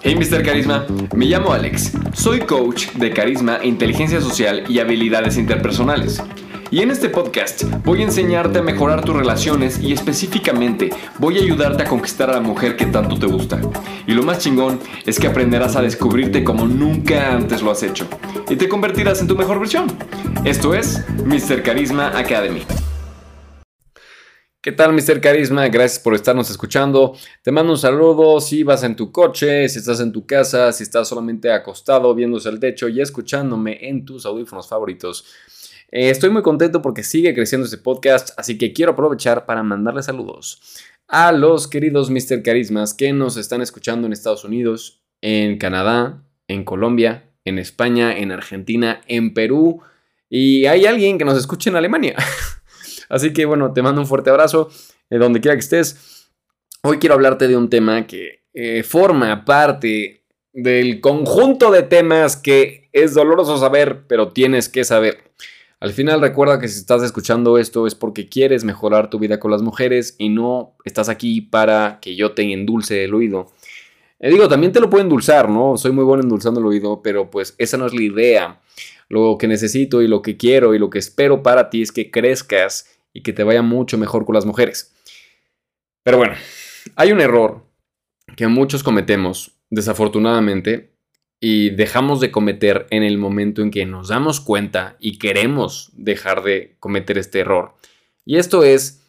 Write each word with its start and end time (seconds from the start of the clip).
Hey 0.00 0.16
Mr. 0.16 0.42
Carisma, 0.42 0.86
me 1.14 1.26
llamo 1.26 1.52
Alex, 1.52 1.92
soy 2.12 2.40
coach 2.40 2.92
de 2.94 3.12
carisma, 3.12 3.58
inteligencia 3.62 4.20
social 4.20 4.64
y 4.68 4.80
habilidades 4.80 5.36
interpersonales. 5.36 6.20
Y 6.70 6.80
en 6.80 6.90
este 6.90 7.08
podcast 7.08 7.64
voy 7.84 8.00
a 8.00 8.04
enseñarte 8.04 8.60
a 8.60 8.62
mejorar 8.62 9.04
tus 9.04 9.14
relaciones 9.14 9.78
y 9.80 9.92
específicamente 9.92 10.90
voy 11.18 11.38
a 11.38 11.42
ayudarte 11.42 11.82
a 11.82 11.86
conquistar 11.86 12.30
a 12.30 12.34
la 12.34 12.40
mujer 12.40 12.76
que 12.76 12.86
tanto 12.86 13.18
te 13.18 13.26
gusta. 13.26 13.60
Y 14.06 14.12
lo 14.12 14.22
más 14.22 14.38
chingón 14.38 14.80
es 15.04 15.20
que 15.20 15.26
aprenderás 15.26 15.76
a 15.76 15.82
descubrirte 15.82 16.42
como 16.42 16.66
nunca 16.66 17.34
antes 17.34 17.62
lo 17.62 17.70
has 17.70 17.82
hecho 17.82 18.08
y 18.48 18.56
te 18.56 18.68
convertirás 18.68 19.20
en 19.20 19.28
tu 19.28 19.36
mejor 19.36 19.60
versión. 19.60 19.86
Esto 20.44 20.74
es 20.74 21.04
Mr. 21.24 21.62
Carisma 21.62 22.18
Academy. 22.18 22.62
¿Qué 24.64 24.70
tal, 24.70 24.92
Mr. 24.92 25.20
Carisma? 25.20 25.66
Gracias 25.66 25.98
por 25.98 26.14
estarnos 26.14 26.48
escuchando. 26.48 27.16
Te 27.42 27.50
mando 27.50 27.72
un 27.72 27.78
saludo 27.78 28.40
si 28.40 28.62
vas 28.62 28.84
en 28.84 28.94
tu 28.94 29.10
coche, 29.10 29.68
si 29.68 29.80
estás 29.80 29.98
en 29.98 30.12
tu 30.12 30.24
casa, 30.24 30.70
si 30.70 30.84
estás 30.84 31.08
solamente 31.08 31.50
acostado 31.50 32.14
viéndose 32.14 32.48
al 32.48 32.60
techo 32.60 32.86
y 32.86 33.00
escuchándome 33.00 33.88
en 33.88 34.04
tus 34.04 34.24
audífonos 34.24 34.68
favoritos. 34.68 35.24
Eh, 35.90 36.10
estoy 36.10 36.30
muy 36.30 36.42
contento 36.42 36.80
porque 36.80 37.02
sigue 37.02 37.34
creciendo 37.34 37.64
este 37.64 37.78
podcast, 37.78 38.38
así 38.38 38.56
que 38.56 38.72
quiero 38.72 38.92
aprovechar 38.92 39.46
para 39.46 39.64
mandarle 39.64 40.04
saludos 40.04 40.60
a 41.08 41.32
los 41.32 41.66
queridos 41.66 42.08
Mr. 42.08 42.44
Carismas 42.44 42.94
que 42.94 43.12
nos 43.12 43.36
están 43.36 43.62
escuchando 43.62 44.06
en 44.06 44.12
Estados 44.12 44.44
Unidos, 44.44 45.02
en 45.22 45.58
Canadá, 45.58 46.22
en 46.46 46.62
Colombia, 46.62 47.32
en 47.44 47.58
España, 47.58 48.16
en 48.16 48.30
Argentina, 48.30 49.00
en 49.08 49.34
Perú 49.34 49.82
y 50.30 50.66
hay 50.66 50.86
alguien 50.86 51.18
que 51.18 51.24
nos 51.24 51.36
escucha 51.36 51.68
en 51.68 51.74
Alemania. 51.74 52.14
Así 53.08 53.32
que 53.32 53.44
bueno, 53.44 53.72
te 53.72 53.82
mando 53.82 54.00
un 54.00 54.06
fuerte 54.06 54.30
abrazo 54.30 54.70
de 55.10 55.18
donde 55.18 55.40
quiera 55.40 55.54
que 55.54 55.60
estés. 55.60 56.30
Hoy 56.82 56.98
quiero 56.98 57.14
hablarte 57.14 57.48
de 57.48 57.56
un 57.56 57.70
tema 57.70 58.06
que 58.06 58.44
eh, 58.54 58.82
forma 58.82 59.44
parte 59.44 60.24
del 60.52 61.00
conjunto 61.00 61.70
de 61.70 61.82
temas 61.82 62.36
que 62.36 62.88
es 62.92 63.14
doloroso 63.14 63.58
saber, 63.58 64.06
pero 64.06 64.28
tienes 64.28 64.68
que 64.68 64.84
saber. 64.84 65.32
Al 65.80 65.92
final 65.92 66.20
recuerda 66.20 66.60
que 66.60 66.68
si 66.68 66.78
estás 66.78 67.02
escuchando 67.02 67.58
esto 67.58 67.88
es 67.88 67.94
porque 67.94 68.28
quieres 68.28 68.62
mejorar 68.62 69.10
tu 69.10 69.18
vida 69.18 69.40
con 69.40 69.50
las 69.50 69.62
mujeres 69.62 70.14
y 70.16 70.28
no 70.28 70.76
estás 70.84 71.08
aquí 71.08 71.40
para 71.40 71.98
que 72.00 72.14
yo 72.14 72.32
te 72.32 72.42
endulce 72.52 73.04
el 73.04 73.14
oído. 73.14 73.50
Eh, 74.20 74.30
digo, 74.30 74.48
también 74.48 74.70
te 74.70 74.78
lo 74.78 74.88
puedo 74.88 75.02
endulzar, 75.02 75.48
¿no? 75.48 75.76
Soy 75.76 75.90
muy 75.90 76.04
bueno 76.04 76.22
endulzando 76.22 76.60
el 76.60 76.66
oído, 76.66 77.02
pero 77.02 77.28
pues 77.28 77.56
esa 77.58 77.76
no 77.78 77.86
es 77.86 77.94
la 77.94 78.02
idea. 78.02 78.60
Lo 79.12 79.36
que 79.36 79.46
necesito 79.46 80.00
y 80.00 80.08
lo 80.08 80.22
que 80.22 80.38
quiero 80.38 80.74
y 80.74 80.78
lo 80.78 80.88
que 80.88 80.98
espero 80.98 81.42
para 81.42 81.68
ti 81.68 81.82
es 81.82 81.92
que 81.92 82.10
crezcas 82.10 82.98
y 83.12 83.22
que 83.22 83.34
te 83.34 83.44
vaya 83.44 83.60
mucho 83.60 83.98
mejor 83.98 84.24
con 84.24 84.34
las 84.34 84.46
mujeres. 84.46 84.94
Pero 86.02 86.16
bueno, 86.16 86.32
hay 86.96 87.12
un 87.12 87.20
error 87.20 87.62
que 88.38 88.46
muchos 88.46 88.82
cometemos, 88.82 89.50
desafortunadamente, 89.68 90.94
y 91.40 91.68
dejamos 91.68 92.20
de 92.20 92.30
cometer 92.30 92.86
en 92.88 93.02
el 93.02 93.18
momento 93.18 93.60
en 93.60 93.70
que 93.70 93.84
nos 93.84 94.08
damos 94.08 94.40
cuenta 94.40 94.96
y 94.98 95.18
queremos 95.18 95.90
dejar 95.92 96.42
de 96.42 96.76
cometer 96.80 97.18
este 97.18 97.40
error. 97.40 97.74
Y 98.24 98.38
esto 98.38 98.64
es 98.64 99.02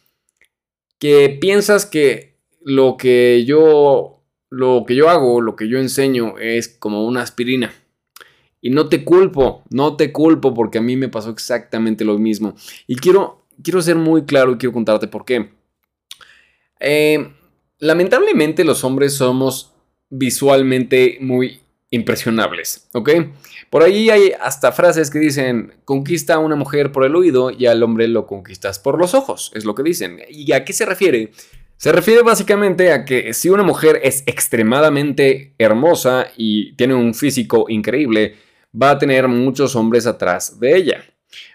que 0.98 1.30
piensas 1.30 1.86
que 1.86 2.36
lo 2.60 2.98
que 2.98 3.46
yo 3.46 4.22
lo 4.50 4.84
que 4.86 4.96
yo 4.96 5.08
hago, 5.08 5.40
lo 5.40 5.56
que 5.56 5.66
yo 5.66 5.78
enseño 5.78 6.38
es 6.38 6.68
como 6.68 7.06
una 7.06 7.22
aspirina. 7.22 7.72
Y 8.64 8.70
no 8.70 8.88
te 8.88 9.04
culpo, 9.04 9.62
no 9.68 9.94
te 9.94 10.10
culpo 10.10 10.54
porque 10.54 10.78
a 10.78 10.80
mí 10.80 10.96
me 10.96 11.10
pasó 11.10 11.28
exactamente 11.28 12.04
lo 12.04 12.18
mismo. 12.18 12.54
Y 12.86 12.96
quiero 12.96 13.44
quiero 13.62 13.80
ser 13.82 13.96
muy 13.96 14.24
claro 14.24 14.52
y 14.52 14.56
quiero 14.56 14.72
contarte 14.72 15.08
por 15.08 15.24
qué. 15.24 15.50
Eh, 16.80 17.28
lamentablemente 17.78 18.64
los 18.64 18.84
hombres 18.84 19.14
somos 19.14 19.72
visualmente 20.10 21.18
muy 21.20 21.60
impresionables, 21.90 22.88
¿ok? 22.92 23.10
Por 23.70 23.82
ahí 23.82 24.10
hay 24.10 24.32
hasta 24.40 24.72
frases 24.72 25.10
que 25.10 25.18
dicen, 25.18 25.74
conquista 25.84 26.34
a 26.34 26.38
una 26.38 26.56
mujer 26.56 26.92
por 26.92 27.04
el 27.04 27.14
oído 27.14 27.50
y 27.50 27.66
al 27.66 27.82
hombre 27.82 28.08
lo 28.08 28.26
conquistas 28.26 28.78
por 28.78 28.98
los 28.98 29.14
ojos, 29.14 29.52
es 29.54 29.64
lo 29.64 29.74
que 29.74 29.82
dicen. 29.82 30.20
¿Y 30.28 30.52
a 30.52 30.64
qué 30.64 30.72
se 30.72 30.86
refiere? 30.86 31.30
Se 31.76 31.92
refiere 31.92 32.22
básicamente 32.22 32.92
a 32.92 33.04
que 33.04 33.34
si 33.34 33.48
una 33.48 33.62
mujer 33.62 34.00
es 34.02 34.22
extremadamente 34.26 35.54
hermosa 35.58 36.28
y 36.36 36.74
tiene 36.76 36.94
un 36.94 37.14
físico 37.14 37.66
increíble, 37.68 38.36
va 38.80 38.90
a 38.90 38.98
tener 38.98 39.28
muchos 39.28 39.76
hombres 39.76 40.06
atrás 40.06 40.58
de 40.58 40.76
ella. 40.76 41.04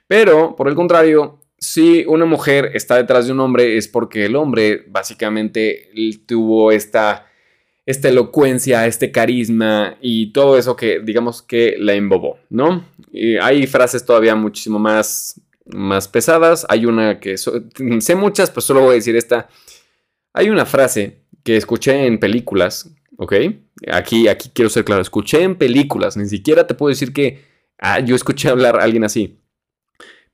Pero, 0.08 0.56
por 0.56 0.68
el 0.68 0.76
contrario, 0.76 1.40
si 1.58 2.06
una 2.08 2.26
mujer 2.26 2.72
está 2.74 2.96
detrás 2.96 3.28
de 3.28 3.34
un 3.34 3.40
hombre 3.40 3.78
es 3.78 3.88
porque 3.88 4.26
el 4.26 4.36
hombre 4.36 4.86
básicamente 4.88 5.92
tuvo 6.26 6.72
esta, 6.72 7.28
esta 7.86 8.10
elocuencia, 8.10 8.88
este 8.88 9.12
carisma 9.12 9.98
y 10.02 10.32
todo 10.32 10.58
eso 10.58 10.76
que 10.76 11.00
digamos 11.00 11.42
que 11.42 11.76
la 11.78 11.94
embobó, 11.94 12.40
¿no? 12.50 12.86
hay 13.42 13.68
frases 13.68 14.06
todavía 14.06 14.36
muchísimo 14.36 14.80
más, 14.80 15.42
más 15.66 16.08
pesadas. 16.08 16.66
Hay 16.70 16.86
una 16.86 17.20
que 17.20 17.36
sé 17.38 18.16
muchas, 18.16 18.50
pero 18.50 18.62
solo 18.62 18.82
voy 18.82 18.92
a 18.92 18.96
decir 18.96 19.16
esta. 19.16 19.50
Hay 20.34 20.50
una 20.50 20.66
frase 20.66 21.24
que 21.44 21.58
escuché 21.58 22.06
en 22.06 22.20
películas, 22.20 22.90
¿ok? 23.20 23.34
Aquí, 23.92 24.28
aquí 24.30 24.50
quiero 24.54 24.70
ser 24.70 24.86
claro, 24.86 25.02
escuché 25.02 25.44
en 25.44 25.56
películas, 25.56 26.16
ni 26.16 26.28
siquiera 26.28 26.66
te 26.66 26.74
puedo 26.74 26.90
decir 26.90 27.12
que 27.12 27.44
ah, 27.78 28.00
yo 28.00 28.16
escuché 28.16 28.48
hablar 28.50 28.80
a 28.80 28.84
alguien 28.84 29.04
así. 29.04 29.40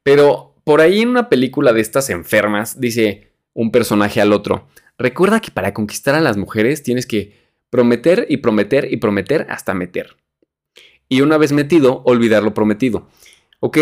Pero 0.04 0.56
por 0.64 0.82
ahí 0.82 1.02
en 1.02 1.10
una 1.10 1.28
película 1.28 1.74
de 1.74 1.82
estas 1.82 2.12
enfermas, 2.12 2.80
dice 2.80 3.32
un 3.54 3.72
personaje 3.72 4.22
al 4.22 4.34
otro, 4.34 4.68
recuerda 5.00 5.42
que 5.42 5.50
para 5.50 5.74
conquistar 5.74 6.14
a 6.14 6.22
las 6.22 6.38
mujeres 6.38 6.84
tienes 6.84 7.08
que 7.08 7.34
prometer 7.72 8.28
y 8.30 8.38
prometer 8.38 8.88
y 8.92 8.98
prometer 8.98 9.48
hasta 9.50 9.74
meter. 9.74 10.18
Y 11.10 11.22
una 11.22 11.38
vez 11.38 11.52
metido, 11.52 12.04
olvidar 12.06 12.44
lo 12.44 12.54
prometido. 12.54 13.10
Ok, 13.62 13.78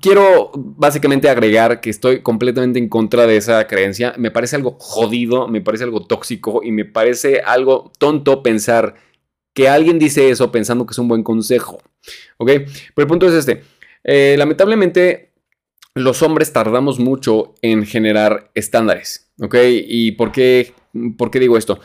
quiero 0.00 0.50
básicamente 0.54 1.28
agregar 1.28 1.80
que 1.80 1.90
estoy 1.90 2.22
completamente 2.22 2.78
en 2.78 2.88
contra 2.88 3.26
de 3.26 3.36
esa 3.36 3.66
creencia. 3.66 4.14
Me 4.16 4.30
parece 4.30 4.56
algo 4.56 4.76
jodido, 4.78 5.48
me 5.48 5.60
parece 5.60 5.84
algo 5.84 6.06
tóxico 6.06 6.60
y 6.62 6.72
me 6.72 6.84
parece 6.84 7.40
algo 7.40 7.92
tonto 7.98 8.42
pensar 8.42 8.94
que 9.54 9.68
alguien 9.68 9.98
dice 9.98 10.30
eso 10.30 10.52
pensando 10.52 10.86
que 10.86 10.92
es 10.92 10.98
un 10.98 11.08
buen 11.08 11.22
consejo. 11.22 11.78
Ok, 12.36 12.50
pero 12.94 13.04
el 13.04 13.06
punto 13.06 13.26
es 13.26 13.34
este. 13.34 13.62
Eh, 14.04 14.36
lamentablemente 14.38 15.32
los 15.94 16.22
hombres 16.22 16.52
tardamos 16.52 16.98
mucho 16.98 17.54
en 17.60 17.84
generar 17.84 18.50
estándares, 18.54 19.32
¿ok? 19.40 19.56
¿Y 19.68 20.12
por 20.12 20.30
qué, 20.30 20.72
por 21.16 21.30
qué 21.30 21.40
digo 21.40 21.58
esto? 21.58 21.80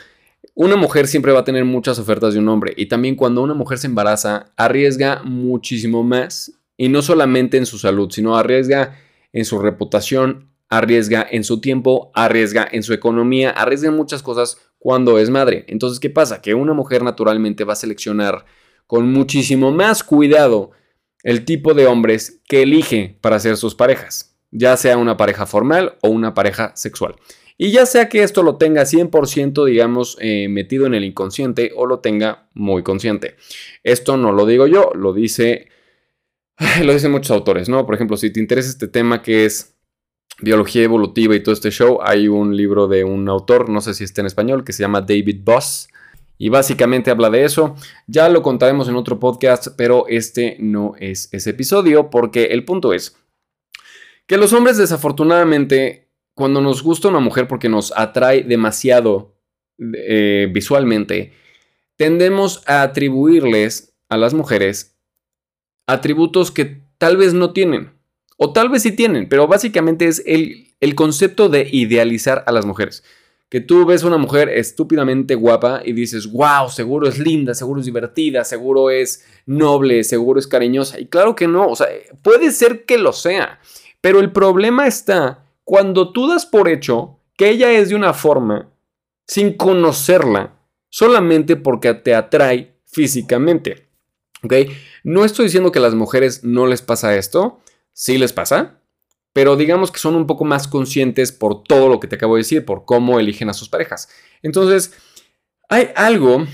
Una 0.54 0.76
mujer 0.76 1.08
siempre 1.08 1.32
va 1.32 1.40
a 1.40 1.44
tener 1.44 1.66
muchas 1.66 1.98
ofertas 1.98 2.34
de 2.34 2.40
un 2.40 2.48
hombre 2.48 2.74
y 2.78 2.86
también 2.86 3.16
cuando 3.16 3.42
una 3.42 3.56
mujer 3.56 3.80
se 3.80 3.88
embaraza 3.88 4.54
arriesga 4.56 5.24
muchísimo 5.24 6.04
más 6.04 6.52
y 6.78 6.90
no 6.90 7.02
solamente 7.02 7.58
en 7.58 7.66
su 7.66 7.78
salud, 7.78 8.10
sino 8.12 8.36
arriesga 8.36 8.98
en 9.32 9.46
su 9.46 9.60
reputación, 9.60 10.50
arriesga 10.70 11.26
en 11.30 11.44
su 11.44 11.62
tiempo, 11.62 12.12
arriesga 12.14 12.68
en 12.72 12.84
su 12.84 12.94
economía, 12.94 13.52
arriesga 13.52 13.90
en 13.90 13.96
muchas 13.96 14.24
cosas 14.24 14.58
cuando 14.80 15.20
es 15.20 15.30
madre. 15.30 15.66
Entonces, 15.68 16.00
¿qué 16.00 16.10
pasa? 16.10 16.42
Que 16.42 16.54
una 16.54 16.74
mujer 16.74 17.04
naturalmente 17.04 17.64
va 17.64 17.74
a 17.74 17.78
seleccionar 17.78 18.46
con 18.88 19.12
muchísimo 19.12 19.72
más 19.72 20.04
cuidado 20.04 20.72
el 21.24 21.46
tipo 21.46 21.74
de 21.74 21.88
hombres 21.88 22.42
que 22.48 22.64
elige 22.64 23.18
para 23.22 23.40
ser 23.40 23.56
sus 23.58 23.76
parejas, 23.76 24.36
ya 24.52 24.76
sea 24.76 24.98
una 24.98 25.16
pareja 25.16 25.46
formal 25.46 25.98
o 26.02 26.10
una 26.10 26.34
pareja 26.34 26.76
sexual. 26.76 27.16
Y 27.58 27.72
ya 27.72 27.86
sea 27.86 28.10
que 28.10 28.24
esto 28.24 28.44
lo 28.44 28.58
tenga 28.58 28.84
100%, 28.84 29.66
digamos, 29.66 30.18
eh, 30.20 30.48
metido 30.50 30.86
en 30.86 30.96
el 30.96 31.06
inconsciente 31.06 31.72
o 31.76 31.86
lo 31.86 32.00
tenga 32.00 32.50
muy 32.54 32.84
consciente. 32.84 33.36
Esto 33.84 34.18
no 34.18 34.32
lo 34.32 34.46
digo 34.46 34.68
yo, 34.68 34.92
lo 34.96 35.14
dice, 35.14 35.70
lo 36.84 36.94
dicen 36.94 37.12
muchos 37.12 37.32
autores, 37.32 37.70
¿no? 37.70 37.86
Por 37.86 37.96
ejemplo, 37.96 38.18
si 38.18 38.32
te 38.32 38.40
interesa 38.40 38.70
este 38.70 38.88
tema 38.88 39.22
que 39.22 39.46
es 39.46 39.76
biología 40.40 40.84
evolutiva 40.84 41.36
y 41.36 41.42
todo 41.42 41.54
este 41.54 41.72
show, 41.72 42.00
hay 42.02 42.28
un 42.28 42.56
libro 42.56 42.88
de 42.88 43.04
un 43.04 43.30
autor, 43.30 43.70
no 43.70 43.82
sé 43.82 43.94
si 43.94 44.04
está 44.04 44.22
en 44.22 44.28
español, 44.28 44.64
que 44.64 44.74
se 44.74 44.82
llama 44.84 45.02
David 45.02 45.42
Boss, 45.44 45.88
y 46.38 46.50
básicamente 46.50 47.12
habla 47.12 47.30
de 47.30 47.46
eso. 47.46 47.76
Ya 48.08 48.28
lo 48.30 48.42
contaremos 48.42 48.90
en 48.90 48.96
otro 48.96 49.20
podcast, 49.20 49.68
pero 49.78 50.06
este 50.08 50.58
no 50.60 50.94
es 51.00 51.30
ese 51.32 51.52
episodio 51.52 52.10
porque 52.10 52.46
el 52.46 52.66
punto 52.66 52.94
es 52.94 53.16
que 54.28 54.38
los 54.38 54.54
hombres 54.54 54.78
desafortunadamente, 54.78 56.10
cuando 56.34 56.62
nos 56.62 56.82
gusta 56.82 57.10
una 57.10 57.20
mujer 57.20 57.48
porque 57.48 57.70
nos 57.70 57.94
atrae 57.96 58.44
demasiado 58.44 59.38
eh, 59.80 60.50
visualmente, 60.52 61.34
tendemos 61.98 62.64
a 62.68 62.82
atribuirles 62.82 63.96
a 64.10 64.18
las 64.18 64.34
mujeres 64.34 64.93
atributos 65.88 66.52
que 66.52 66.82
tal 66.98 67.18
vez 67.18 67.34
no 67.34 67.54
tienen. 67.54 67.92
O 68.38 68.52
tal 68.52 68.70
vez 68.70 68.84
sí 68.84 68.92
tienen, 68.92 69.30
pero 69.30 69.48
básicamente 69.48 70.08
es 70.08 70.24
el, 70.26 70.68
el 70.80 70.96
concepto 70.96 71.50
de 71.50 71.68
idealizar 71.72 72.44
a 72.48 72.52
las 72.52 72.66
mujeres 72.66 73.04
que 73.54 73.62
tú 73.62 73.86
ves 73.86 74.02
una 74.02 74.18
mujer 74.18 74.50
estúpidamente 74.50 75.36
guapa 75.36 75.84
y 75.86 75.94
dices, 75.94 76.26
wow, 76.32 76.70
seguro 76.70 77.08
es 77.08 77.20
linda, 77.20 77.54
seguro 77.54 77.82
es 77.82 77.86
divertida, 77.86 78.44
seguro 78.44 78.90
es 78.90 79.28
noble, 79.46 80.04
seguro 80.04 80.40
es 80.40 80.48
cariñosa. 80.48 81.00
Y 81.00 81.06
claro 81.06 81.36
que 81.36 81.48
no, 81.48 81.68
o 81.68 81.76
sea, 81.76 81.86
puede 82.24 82.50
ser 82.50 82.84
que 82.86 82.98
lo 82.98 83.14
sea, 83.14 83.60
pero 84.02 84.20
el 84.20 84.32
problema 84.32 84.88
está 84.88 85.46
cuando 85.64 86.12
tú 86.12 86.28
das 86.28 86.48
por 86.48 86.68
hecho 86.68 87.20
que 87.38 87.50
ella 87.50 87.72
es 87.72 87.90
de 87.90 87.96
una 87.96 88.16
forma 88.16 88.72
sin 89.28 89.54
conocerla 89.54 90.56
solamente 90.90 91.56
porque 91.56 91.94
te 91.94 92.16
atrae 92.16 92.74
físicamente. 92.88 93.88
¿Ok? 94.42 94.54
No 95.04 95.26
estoy 95.26 95.46
diciendo 95.46 95.72
que 95.72 95.80
a 95.80 95.84
las 95.84 95.96
mujeres 95.96 96.44
no 96.44 96.66
les 96.66 96.82
pasa 96.82 97.16
esto, 97.16 97.62
sí 97.92 98.18
les 98.18 98.34
pasa, 98.34 98.82
pero 99.34 99.58
digamos 99.58 99.92
que 99.92 100.00
son 100.00 100.16
un 100.16 100.28
poco 100.28 100.46
más 100.46 100.68
conscientes 100.68 101.32
por 101.32 101.64
todo 101.64 101.90
lo 101.90 102.00
que 102.00 102.08
te 102.08 102.16
acabo 102.16 102.36
de 102.36 102.42
decir, 102.42 102.66
por 102.66 102.86
cómo 102.86 103.20
eligen 103.20 103.50
a 103.50 103.54
sus 103.54 103.68
parejas. 103.68 104.10
Entonces, 104.42 104.94
hay 105.70 105.90
algo 105.96 106.46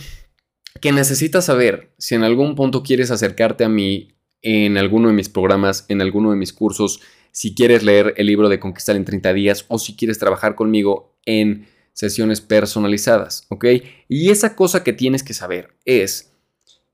que 0.82 0.92
necesitas 0.92 1.46
saber 1.46 1.94
si 1.98 2.16
en 2.16 2.24
algún 2.24 2.56
punto 2.56 2.84
quieres 2.84 3.12
acercarte 3.12 3.66
a 3.66 3.70
mí 3.70 4.16
en 4.42 4.78
alguno 4.78 5.10
de 5.10 5.14
mis 5.14 5.30
programas, 5.30 5.86
en 5.90 6.02
alguno 6.02 6.32
de 6.32 6.38
mis 6.38 6.54
cursos, 6.54 7.02
si 7.32 7.54
quieres 7.54 7.84
leer 7.84 8.14
el 8.18 8.28
libro 8.28 8.50
de 8.50 8.60
Conquistar 8.60 8.96
en 8.96 9.06
30 9.06 9.34
días 9.34 9.66
o 9.68 9.78
si 9.78 9.96
quieres 9.96 10.18
trabajar 10.18 10.56
conmigo 10.56 11.18
en 11.26 11.68
sesiones 11.94 12.40
personalizadas, 12.40 13.46
¿ok? 13.50 13.66
Y 14.08 14.30
esa 14.30 14.56
cosa 14.56 14.84
que 14.84 14.94
tienes 14.94 15.22
que 15.22 15.34
saber 15.34 15.76
es 15.84 16.32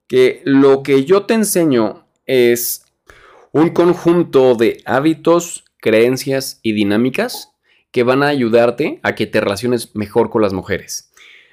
que 0.07 0.41
lo 0.45 0.83
que 0.83 1.05
yo 1.05 1.23
te 1.23 1.33
enseño 1.33 2.07
es 2.25 2.85
un 3.51 3.69
conjunto 3.69 4.55
de 4.55 4.81
hábitos, 4.85 5.63
creencias 5.79 6.59
y 6.61 6.73
dinámicas 6.73 7.51
que 7.91 8.03
van 8.03 8.23
a 8.23 8.27
ayudarte 8.27 8.99
a 9.03 9.15
que 9.15 9.27
te 9.27 9.39
relaciones 9.39 9.95
mejor 9.95 10.29
con 10.29 10.41
las 10.41 10.53
mujeres. 10.53 11.11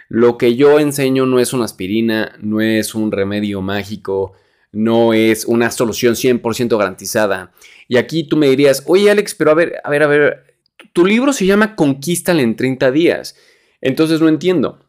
Lo 0.09 0.37
que 0.37 0.57
yo 0.57 0.79
enseño 0.79 1.25
no 1.25 1.39
es 1.39 1.53
una 1.53 1.65
aspirina, 1.65 2.37
no 2.41 2.61
es 2.61 2.95
un 2.95 3.13
remedio 3.13 3.63
mágico, 3.63 4.33
no 4.73 5.13
es 5.13 5.45
una 5.45 5.71
solución 5.71 6.15
100% 6.15 6.77
garantizada. 6.77 7.53
Y 7.89 7.97
aquí 7.97 8.25
tú 8.25 8.37
me 8.37 8.49
dirías, 8.49 8.83
oye 8.87 9.11
Alex, 9.11 9.35
pero 9.35 9.53
a 9.53 9.55
ver, 9.55 9.75
a 9.85 9.91
ver, 9.91 10.03
a 10.03 10.07
ver, 10.07 10.57
tu 10.93 11.07
libro 11.07 11.33
se 11.33 11.47
llama 11.47 11.77
Conquístale 11.77 12.43
en 12.43 12.57
30 12.57 12.91
días. 12.91 13.37
Entonces 13.81 14.21
no 14.21 14.29
entiendo. 14.29 14.81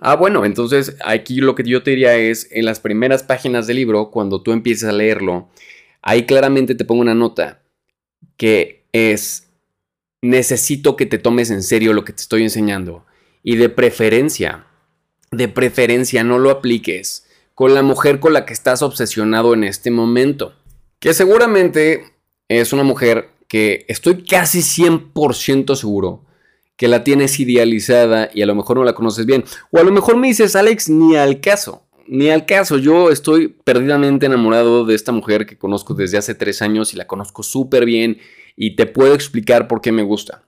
Ah, 0.00 0.16
bueno, 0.16 0.44
entonces 0.44 0.96
aquí 1.04 1.40
lo 1.40 1.54
que 1.54 1.64
yo 1.64 1.82
te 1.82 1.90
diría 1.90 2.16
es, 2.16 2.48
en 2.50 2.64
las 2.64 2.80
primeras 2.80 3.22
páginas 3.22 3.66
del 3.66 3.76
libro, 3.76 4.10
cuando 4.10 4.42
tú 4.42 4.52
empieces 4.52 4.88
a 4.88 4.92
leerlo, 4.92 5.48
ahí 6.00 6.24
claramente 6.24 6.74
te 6.74 6.84
pongo 6.84 7.02
una 7.02 7.14
nota 7.14 7.62
que 8.36 8.84
es, 8.92 9.48
necesito 10.22 10.96
que 10.96 11.06
te 11.06 11.18
tomes 11.18 11.50
en 11.50 11.62
serio 11.62 11.92
lo 11.92 12.04
que 12.04 12.12
te 12.12 12.22
estoy 12.22 12.42
enseñando. 12.42 13.04
Y 13.42 13.56
de 13.56 13.68
preferencia, 13.68 14.66
de 15.30 15.48
preferencia 15.48 16.24
no 16.24 16.38
lo 16.38 16.50
apliques 16.50 17.26
con 17.54 17.74
la 17.74 17.82
mujer 17.82 18.18
con 18.18 18.32
la 18.32 18.46
que 18.46 18.52
estás 18.52 18.82
obsesionado 18.82 19.52
en 19.54 19.64
este 19.64 19.90
momento. 19.90 20.54
Que 21.00 21.12
seguramente 21.12 22.04
es 22.48 22.72
una 22.72 22.82
mujer 22.82 23.30
que 23.48 23.84
estoy 23.88 24.24
casi 24.24 24.60
100% 24.60 25.76
seguro 25.76 26.24
que 26.82 26.88
la 26.88 27.04
tienes 27.04 27.38
idealizada 27.38 28.28
y 28.34 28.42
a 28.42 28.46
lo 28.46 28.56
mejor 28.56 28.76
no 28.76 28.82
la 28.82 28.92
conoces 28.92 29.24
bien. 29.24 29.44
O 29.70 29.78
a 29.78 29.84
lo 29.84 29.92
mejor 29.92 30.16
me 30.16 30.26
dices, 30.26 30.56
Alex, 30.56 30.88
ni 30.88 31.14
al 31.14 31.40
caso 31.40 31.86
ni 32.08 32.28
al 32.28 32.44
caso, 32.44 32.76
yo 32.76 33.12
estoy 33.12 33.46
perdidamente 33.46 34.26
enamorado 34.26 34.84
de 34.84 34.96
esta 34.96 35.12
mujer 35.12 35.46
que 35.46 35.56
conozco 35.56 35.94
desde 35.94 36.18
hace 36.18 36.34
tres 36.34 36.60
años 36.60 36.92
y 36.92 36.96
la 36.96 37.06
conozco 37.06 37.44
súper 37.44 37.84
bien 37.84 38.18
y 38.56 38.74
te 38.74 38.86
puedo 38.86 39.14
explicar 39.14 39.68
por 39.68 39.80
qué 39.80 39.92
me 39.92 40.02
gusta. 40.02 40.42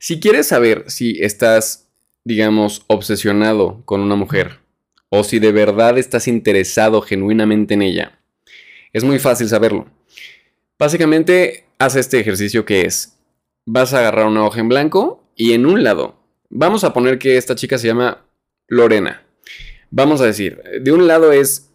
Si 0.00 0.18
quieres 0.18 0.48
saber 0.48 0.82
si 0.88 1.22
estás, 1.22 1.88
digamos, 2.24 2.82
obsesionado 2.88 3.82
con 3.84 4.00
una 4.00 4.16
mujer 4.16 4.58
o 5.08 5.22
si 5.22 5.38
de 5.38 5.52
verdad 5.52 5.98
estás 5.98 6.26
interesado 6.26 7.00
genuinamente 7.00 7.74
en 7.74 7.82
ella, 7.82 8.18
es 8.92 9.04
muy 9.04 9.20
fácil 9.20 9.48
saberlo. 9.48 9.86
Básicamente, 10.80 11.66
haz 11.78 11.94
este 11.94 12.18
ejercicio 12.18 12.64
que 12.64 12.80
es, 12.80 13.16
vas 13.66 13.94
a 13.94 14.00
agarrar 14.00 14.26
una 14.26 14.44
hoja 14.44 14.58
en 14.58 14.68
blanco 14.68 15.27
y 15.38 15.54
en 15.54 15.64
un 15.64 15.82
lado, 15.82 16.20
vamos 16.50 16.84
a 16.84 16.92
poner 16.92 17.18
que 17.18 17.38
esta 17.38 17.54
chica 17.54 17.78
se 17.78 17.86
llama 17.86 18.26
Lorena 18.66 19.22
vamos 19.90 20.20
a 20.20 20.26
decir, 20.26 20.62
de 20.80 20.92
un 20.92 21.06
lado 21.06 21.32
es 21.32 21.70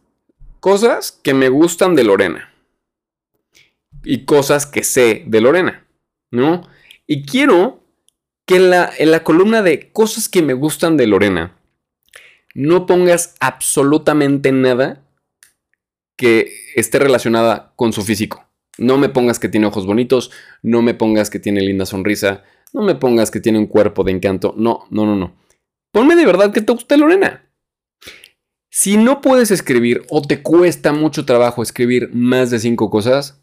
cosas 0.60 1.12
que 1.24 1.34
me 1.34 1.50
gustan 1.50 1.96
de 1.96 2.04
Lorena 2.04 2.54
y 4.04 4.26
cosas 4.26 4.66
que 4.66 4.84
sé 4.84 5.24
de 5.28 5.42
Lorena, 5.42 5.86
¿no? 6.32 6.68
Y 7.08 7.26
quiero 7.26 7.84
que 8.46 8.58
en 8.58 8.70
la, 8.70 8.92
en 8.98 9.12
la 9.12 9.24
columna 9.24 9.62
de 9.62 9.92
cosas 9.92 10.30
que 10.30 10.42
me 10.42 10.54
gustan 10.54 10.98
de 10.98 11.08
Lorena 11.08 11.58
no 12.54 12.86
pongas 12.86 13.36
absolutamente 13.40 14.52
nada 14.52 15.06
que 16.16 16.54
esté 16.76 17.00
relacionada 17.00 17.74
con 17.76 17.94
su 17.94 18.04
físico. 18.04 18.48
No 18.78 18.98
me 18.98 19.10
pongas 19.10 19.40
que 19.40 19.50
tiene 19.50 19.68
ojos 19.68 19.86
bonitos, 19.86 20.32
no 20.62 20.82
me 20.82 20.94
pongas 20.94 21.30
que 21.30 21.40
tiene 21.40 21.62
linda 21.62 21.86
sonrisa, 21.86 22.44
no 22.74 22.82
me 22.82 22.96
pongas 22.96 23.32
que 23.32 23.40
tiene 23.40 23.60
un 23.60 23.68
cuerpo 23.68 24.04
de 24.04 24.12
encanto. 24.12 24.54
No, 24.58 24.86
no, 24.90 25.06
no, 25.06 25.16
no. 25.16 25.36
Ponme 25.92 26.16
de 26.16 26.26
verdad 26.26 26.52
que 26.52 26.62
te 26.62 26.74
guste 26.74 26.98
Lorena. 26.98 27.48
Si 28.70 28.98
no 28.98 29.22
puedes 29.22 29.52
escribir 29.52 30.04
o 30.10 30.24
te 30.24 30.42
cuesta 30.42 30.92
mucho 30.92 31.26
trabajo 31.26 31.62
escribir 31.62 32.10
más 32.12 32.50
de 32.50 32.58
cinco 32.58 32.90
cosas, 32.90 33.40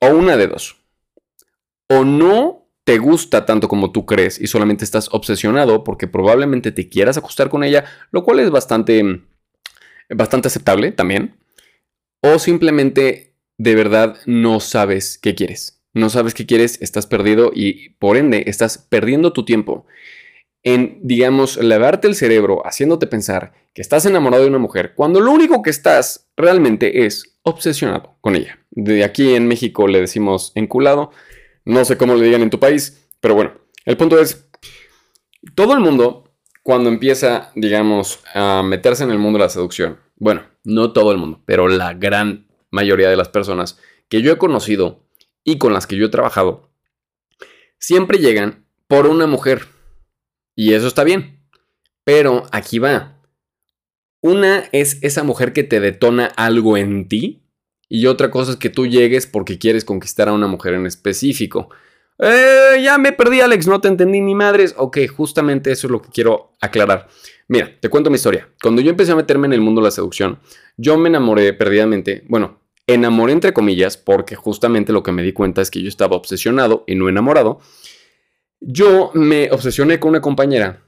o 0.00 0.08
una 0.08 0.38
de 0.38 0.46
dos. 0.46 0.76
O 1.88 2.04
no 2.04 2.66
te 2.84 2.98
gusta 2.98 3.44
tanto 3.44 3.68
como 3.68 3.92
tú 3.92 4.06
crees 4.06 4.40
y 4.40 4.46
solamente 4.46 4.84
estás 4.84 5.08
obsesionado 5.12 5.84
porque 5.84 6.06
probablemente 6.06 6.72
te 6.72 6.88
quieras 6.88 7.18
acostar 7.18 7.50
con 7.50 7.64
ella, 7.64 7.84
lo 8.10 8.24
cual 8.24 8.40
es 8.40 8.50
bastante, 8.50 9.22
bastante 10.08 10.48
aceptable 10.48 10.92
también. 10.92 11.36
O 12.22 12.38
simplemente 12.38 13.34
de 13.58 13.74
verdad 13.74 14.16
no 14.24 14.60
sabes 14.60 15.18
qué 15.18 15.34
quieres. 15.34 15.73
No 15.94 16.10
sabes 16.10 16.34
qué 16.34 16.44
quieres, 16.44 16.82
estás 16.82 17.06
perdido 17.06 17.52
y 17.54 17.90
por 17.90 18.16
ende 18.16 18.44
estás 18.46 18.78
perdiendo 18.78 19.32
tu 19.32 19.44
tiempo 19.44 19.86
en, 20.64 20.98
digamos, 21.02 21.58
lavarte 21.58 22.08
el 22.08 22.14
cerebro 22.14 22.66
haciéndote 22.66 23.06
pensar 23.06 23.52
que 23.74 23.82
estás 23.82 24.06
enamorado 24.06 24.42
de 24.42 24.48
una 24.48 24.58
mujer, 24.58 24.94
cuando 24.94 25.20
lo 25.20 25.30
único 25.30 25.62
que 25.62 25.70
estás 25.70 26.28
realmente 26.36 27.04
es 27.04 27.38
obsesionado 27.42 28.16
con 28.20 28.34
ella. 28.34 28.58
De 28.70 29.04
aquí 29.04 29.34
en 29.34 29.46
México 29.46 29.86
le 29.86 30.00
decimos 30.00 30.52
enculado, 30.54 31.10
no 31.64 31.84
sé 31.84 31.96
cómo 31.96 32.14
le 32.14 32.24
digan 32.24 32.42
en 32.42 32.50
tu 32.50 32.58
país, 32.58 33.06
pero 33.20 33.34
bueno, 33.34 33.52
el 33.84 33.96
punto 33.96 34.18
es, 34.18 34.48
todo 35.54 35.74
el 35.74 35.80
mundo, 35.80 36.32
cuando 36.62 36.88
empieza, 36.88 37.52
digamos, 37.54 38.20
a 38.34 38.62
meterse 38.62 39.04
en 39.04 39.10
el 39.10 39.18
mundo 39.18 39.38
de 39.38 39.44
la 39.44 39.50
seducción, 39.50 39.98
bueno, 40.16 40.44
no 40.64 40.92
todo 40.92 41.12
el 41.12 41.18
mundo, 41.18 41.42
pero 41.44 41.68
la 41.68 41.92
gran 41.92 42.46
mayoría 42.70 43.10
de 43.10 43.16
las 43.16 43.28
personas 43.28 43.78
que 44.08 44.22
yo 44.22 44.32
he 44.32 44.38
conocido 44.38 45.03
y 45.44 45.58
con 45.58 45.72
las 45.72 45.86
que 45.86 45.96
yo 45.96 46.06
he 46.06 46.10
trabajado, 46.10 46.70
siempre 47.78 48.18
llegan 48.18 48.64
por 48.88 49.06
una 49.06 49.26
mujer 49.26 49.66
y 50.56 50.74
eso 50.74 50.86
está 50.86 51.04
bien. 51.04 51.40
Pero 52.04 52.44
aquí 52.52 52.78
va. 52.78 53.20
Una 54.20 54.64
es 54.72 54.98
esa 55.02 55.22
mujer 55.22 55.52
que 55.52 55.64
te 55.64 55.80
detona 55.80 56.26
algo 56.26 56.76
en 56.76 57.08
ti. 57.08 57.42
Y 57.88 58.06
otra 58.06 58.30
cosa 58.30 58.52
es 58.52 58.56
que 58.56 58.70
tú 58.70 58.86
llegues 58.86 59.26
porque 59.26 59.58
quieres 59.58 59.84
conquistar 59.84 60.28
a 60.28 60.32
una 60.32 60.46
mujer 60.46 60.74
en 60.74 60.86
específico. 60.86 61.68
Eh, 62.18 62.80
ya 62.82 62.96
me 62.98 63.12
perdí, 63.12 63.40
Alex, 63.40 63.66
no 63.66 63.80
te 63.80 63.88
entendí 63.88 64.20
ni 64.20 64.34
madres. 64.34 64.74
Ok, 64.76 64.98
justamente 65.14 65.72
eso 65.72 65.86
es 65.86 65.90
lo 65.90 66.02
que 66.02 66.10
quiero 66.10 66.52
aclarar. 66.60 67.08
Mira, 67.48 67.70
te 67.80 67.88
cuento 67.88 68.10
mi 68.10 68.16
historia. 68.16 68.48
Cuando 68.62 68.80
yo 68.80 68.90
empecé 68.90 69.12
a 69.12 69.16
meterme 69.16 69.46
en 69.46 69.52
el 69.52 69.60
mundo 69.60 69.80
de 69.80 69.86
la 69.86 69.90
seducción, 69.90 70.38
yo 70.76 70.96
me 70.96 71.08
enamoré 71.08 71.52
perdidamente. 71.52 72.24
Bueno, 72.28 72.60
enamoré 72.86 73.32
entre 73.32 73.52
comillas, 73.52 73.96
porque 73.96 74.36
justamente 74.36 74.92
lo 74.92 75.02
que 75.02 75.12
me 75.12 75.22
di 75.22 75.32
cuenta 75.32 75.62
es 75.62 75.70
que 75.70 75.82
yo 75.82 75.88
estaba 75.88 76.16
obsesionado 76.16 76.84
y 76.86 76.94
no 76.94 77.08
enamorado 77.08 77.60
yo 78.66 79.10
me 79.14 79.50
obsesioné 79.50 80.00
con 80.00 80.10
una 80.10 80.20
compañera 80.20 80.82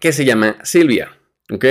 que 0.00 0.12
se 0.12 0.24
llama 0.24 0.58
Silvia. 0.64 1.12
¿Ok? 1.50 1.64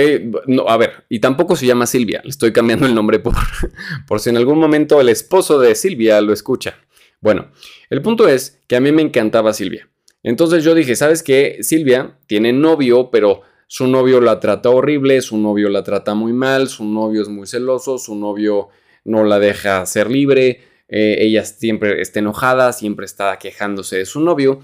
No, 0.48 0.68
a 0.68 0.76
ver, 0.76 1.04
y 1.08 1.20
tampoco 1.20 1.54
se 1.54 1.66
llama 1.66 1.86
Silvia. 1.86 2.20
Le 2.24 2.30
estoy 2.30 2.52
cambiando 2.52 2.86
el 2.86 2.94
nombre 2.94 3.20
por, 3.20 3.34
por 4.08 4.18
si 4.18 4.30
en 4.30 4.36
algún 4.36 4.58
momento 4.58 5.00
el 5.00 5.08
esposo 5.08 5.60
de 5.60 5.74
Silvia 5.76 6.20
lo 6.20 6.32
escucha. 6.32 6.76
Bueno, 7.20 7.50
el 7.88 8.02
punto 8.02 8.26
es 8.26 8.60
que 8.66 8.76
a 8.76 8.80
mí 8.80 8.90
me 8.90 9.02
encantaba 9.02 9.52
Silvia. 9.52 9.88
Entonces 10.24 10.64
yo 10.64 10.74
dije, 10.74 10.96
¿sabes 10.96 11.22
qué? 11.22 11.58
Silvia 11.60 12.18
tiene 12.26 12.52
novio, 12.52 13.10
pero 13.10 13.42
su 13.68 13.86
novio 13.86 14.20
la 14.20 14.40
trata 14.40 14.70
horrible, 14.70 15.20
su 15.20 15.38
novio 15.38 15.68
la 15.68 15.84
trata 15.84 16.14
muy 16.14 16.32
mal, 16.32 16.68
su 16.68 16.84
novio 16.84 17.22
es 17.22 17.28
muy 17.28 17.46
celoso, 17.46 17.98
su 17.98 18.16
novio 18.16 18.68
no 19.08 19.24
la 19.24 19.38
deja 19.38 19.84
ser 19.86 20.10
libre, 20.10 20.60
eh, 20.88 21.16
ella 21.20 21.44
siempre 21.44 22.00
está 22.00 22.20
enojada, 22.20 22.72
siempre 22.72 23.04
está 23.04 23.38
quejándose 23.38 23.96
de 23.96 24.06
su 24.06 24.20
novio. 24.20 24.60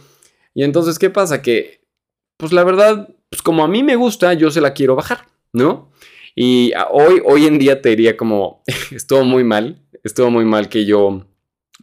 Y 0.55 0.63
entonces, 0.63 0.99
¿qué 0.99 1.11
pasa? 1.11 1.43
Que, 1.43 1.81
pues 2.37 2.53
la 2.53 2.65
verdad, 2.65 3.09
pues 3.29 3.43
como 3.43 3.65
a 3.65 3.69
mí 3.69 3.83
me 3.83 3.97
gusta, 3.97 4.35
yo 4.35 4.51
se 4.51 4.61
la 4.61 4.75
quiero 4.75 4.97
bajar, 4.97 5.27
¿no? 5.53 5.91
Y 6.35 6.73
hoy, 6.91 7.23
hoy 7.25 7.47
en 7.47 7.59
día 7.59 7.81
te 7.81 7.91
diría 7.91 8.17
como, 8.17 8.63
estuvo 8.91 9.25
muy 9.25 9.45
mal, 9.45 9.83
estuvo 10.03 10.31
muy 10.31 10.45
mal 10.45 10.69
que 10.69 10.85
yo 10.85 11.27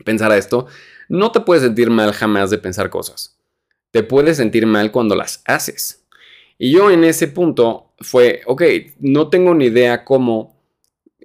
pensara 0.05 0.37
esto. 0.37 0.67
No 1.09 1.31
te 1.31 1.41
puedes 1.41 1.63
sentir 1.63 1.89
mal 1.89 2.13
jamás 2.13 2.49
de 2.49 2.57
pensar 2.57 2.89
cosas. 2.89 3.37
Te 3.91 4.03
puedes 4.03 4.37
sentir 4.37 4.65
mal 4.65 4.91
cuando 4.91 5.15
las 5.15 5.41
haces. 5.45 6.05
Y 6.57 6.71
yo 6.71 6.91
en 6.91 7.03
ese 7.03 7.27
punto 7.27 7.93
fue, 7.99 8.41
ok, 8.45 8.61
no 8.99 9.29
tengo 9.29 9.53
ni 9.53 9.65
idea 9.65 10.05
cómo 10.05 10.60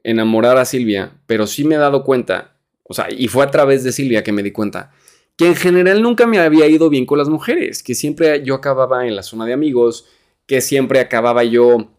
enamorar 0.07 0.57
a 0.57 0.65
Silvia, 0.65 1.13
pero 1.27 1.47
sí 1.47 1.65
me 1.65 1.75
he 1.75 1.79
dado 1.79 2.05
cuenta, 2.05 2.57
o 2.85 2.95
sea, 2.95 3.09
y 3.11 3.29
fue 3.29 3.45
a 3.45 3.51
través 3.51 3.85
de 3.85 3.93
Silvia 3.93 4.23
que 4.23 4.33
me 4.33 4.43
di 4.43 4.53
cuenta 4.53 4.93
que 5.37 5.47
en 5.47 5.55
general 5.55 6.01
nunca 6.03 6.27
me 6.27 6.39
había 6.39 6.67
ido 6.67 6.89
bien 6.89 7.05
con 7.05 7.19
las 7.19 7.29
mujeres, 7.29 7.83
que 7.83 7.95
siempre 7.95 8.43
yo 8.43 8.55
acababa 8.55 9.07
en 9.07 9.15
la 9.15 9.23
zona 9.23 9.45
de 9.45 9.53
amigos, 9.53 10.07
que 10.47 10.61
siempre 10.61 10.99
acababa 10.99 11.45
yo 11.45 11.91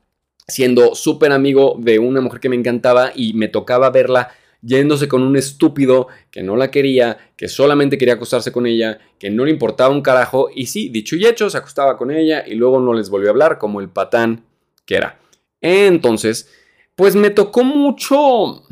siendo 0.47 0.95
súper 0.95 1.31
amigo 1.31 1.75
de 1.79 1.99
una 1.99 2.21
mujer 2.21 2.39
que 2.39 2.49
me 2.49 2.55
encantaba 2.55 3.11
y 3.13 3.33
me 3.33 3.47
tocaba 3.47 3.89
verla 3.89 4.29
yéndose 4.61 5.07
con 5.07 5.21
un 5.21 5.37
estúpido 5.37 6.07
que 6.31 6.41
no 6.41 6.55
la 6.55 6.71
quería, 6.71 7.17
que 7.37 7.47
solamente 7.47 7.97
quería 7.97 8.15
acostarse 8.15 8.51
con 8.51 8.65
ella, 8.65 8.99
que 9.19 9.29
no 9.29 9.45
le 9.45 9.51
importaba 9.51 9.93
un 9.93 10.01
carajo 10.01 10.49
y 10.53 10.65
sí, 10.65 10.89
dicho 10.89 11.15
y 11.15 11.27
hecho, 11.27 11.49
se 11.49 11.57
acostaba 11.57 11.95
con 11.95 12.09
ella 12.09 12.43
y 12.47 12.55
luego 12.55 12.79
no 12.79 12.93
les 12.93 13.09
volvió 13.09 13.29
a 13.29 13.31
hablar 13.31 13.59
como 13.59 13.81
el 13.81 13.89
patán 13.89 14.45
que 14.85 14.95
era. 14.95 15.19
Entonces, 15.61 16.49
pues 16.97 17.15
me 17.15 17.29
tocó 17.29 17.63
mucho, 17.63 18.63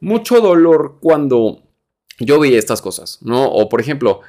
mucho 0.00 0.40
dolor 0.40 0.98
cuando 1.00 1.64
yo 2.20 2.38
vi 2.38 2.54
estas 2.54 2.80
cosas, 2.80 3.18
¿no? 3.20 3.44
O 3.50 3.68
por 3.68 3.80
ejemplo, 3.80 4.20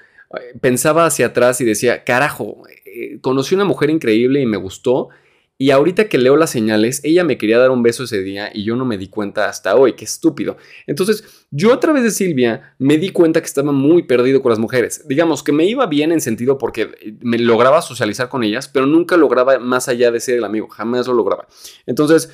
pensaba 0.62 1.06
hacia 1.06 1.28
atrás 1.28 1.62
y 1.62 1.66
decía, 1.66 2.04
carajo, 2.04 2.64
eh, 2.86 3.20
conocí 3.22 3.54
una 3.54 3.66
mujer 3.66 3.92
increíble 3.92 4.42
y 4.42 4.48
me 4.48 4.58
gustó. 4.58 5.10
Y 5.60 5.70
ahorita 5.70 6.10
que 6.10 6.18
leo 6.18 6.36
las 6.36 6.50
señales, 6.50 7.02
ella 7.04 7.24
me 7.24 7.38
quería 7.38 7.60
dar 7.60 7.70
un 7.70 7.84
beso 7.84 8.06
ese 8.06 8.24
día 8.24 8.50
y 8.52 8.64
yo 8.64 8.76
no 8.76 8.84
me 8.84 8.98
di 8.98 9.10
cuenta 9.10 9.48
hasta 9.48 9.76
hoy, 9.76 9.94
qué 9.94 10.06
estúpido. 10.06 10.58
Entonces, 10.88 11.46
yo 11.52 11.72
a 11.72 11.80
través 11.80 12.02
de 12.02 12.10
Silvia 12.10 12.76
me 12.80 12.98
di 12.98 13.12
cuenta 13.12 13.40
que 13.40 13.46
estaba 13.46 13.72
muy 13.72 14.04
perdido 14.04 14.42
con 14.42 14.50
las 14.50 14.58
mujeres. 14.58 15.08
Digamos 15.08 15.44
que 15.44 15.52
me 15.52 15.66
iba 15.66 15.86
bien 15.86 16.12
en 16.12 16.20
sentido 16.20 16.58
porque 16.58 17.16
me 17.22 17.38
lograba 17.38 17.84
socializar 17.84 18.28
con 18.28 18.44
ellas, 18.44 18.68
pero 18.68 18.88
nunca 18.88 19.16
lograba 19.18 19.60
más 19.60 19.88
allá 19.88 20.10
de 20.10 20.20
ser 20.20 20.40
el 20.40 20.44
amigo, 20.44 20.68
jamás 20.68 21.06
lo 21.06 21.14
lograba. 21.14 21.48
Entonces, 21.86 22.32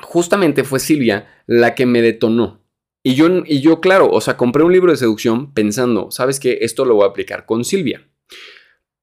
justamente 0.00 0.64
fue 0.64 0.78
Silvia 0.78 1.42
la 1.46 1.74
que 1.74 1.86
me 1.86 2.02
detonó. 2.02 2.60
Y 3.02 3.14
yo, 3.14 3.28
y 3.44 3.60
yo, 3.60 3.80
claro, 3.80 4.10
o 4.10 4.20
sea, 4.20 4.36
compré 4.36 4.64
un 4.64 4.72
libro 4.72 4.90
de 4.90 4.98
seducción 4.98 5.54
pensando, 5.54 6.10
¿sabes 6.10 6.40
qué? 6.40 6.58
Esto 6.62 6.84
lo 6.84 6.96
voy 6.96 7.04
a 7.04 7.10
aplicar 7.10 7.46
con 7.46 7.64
Silvia. 7.64 8.04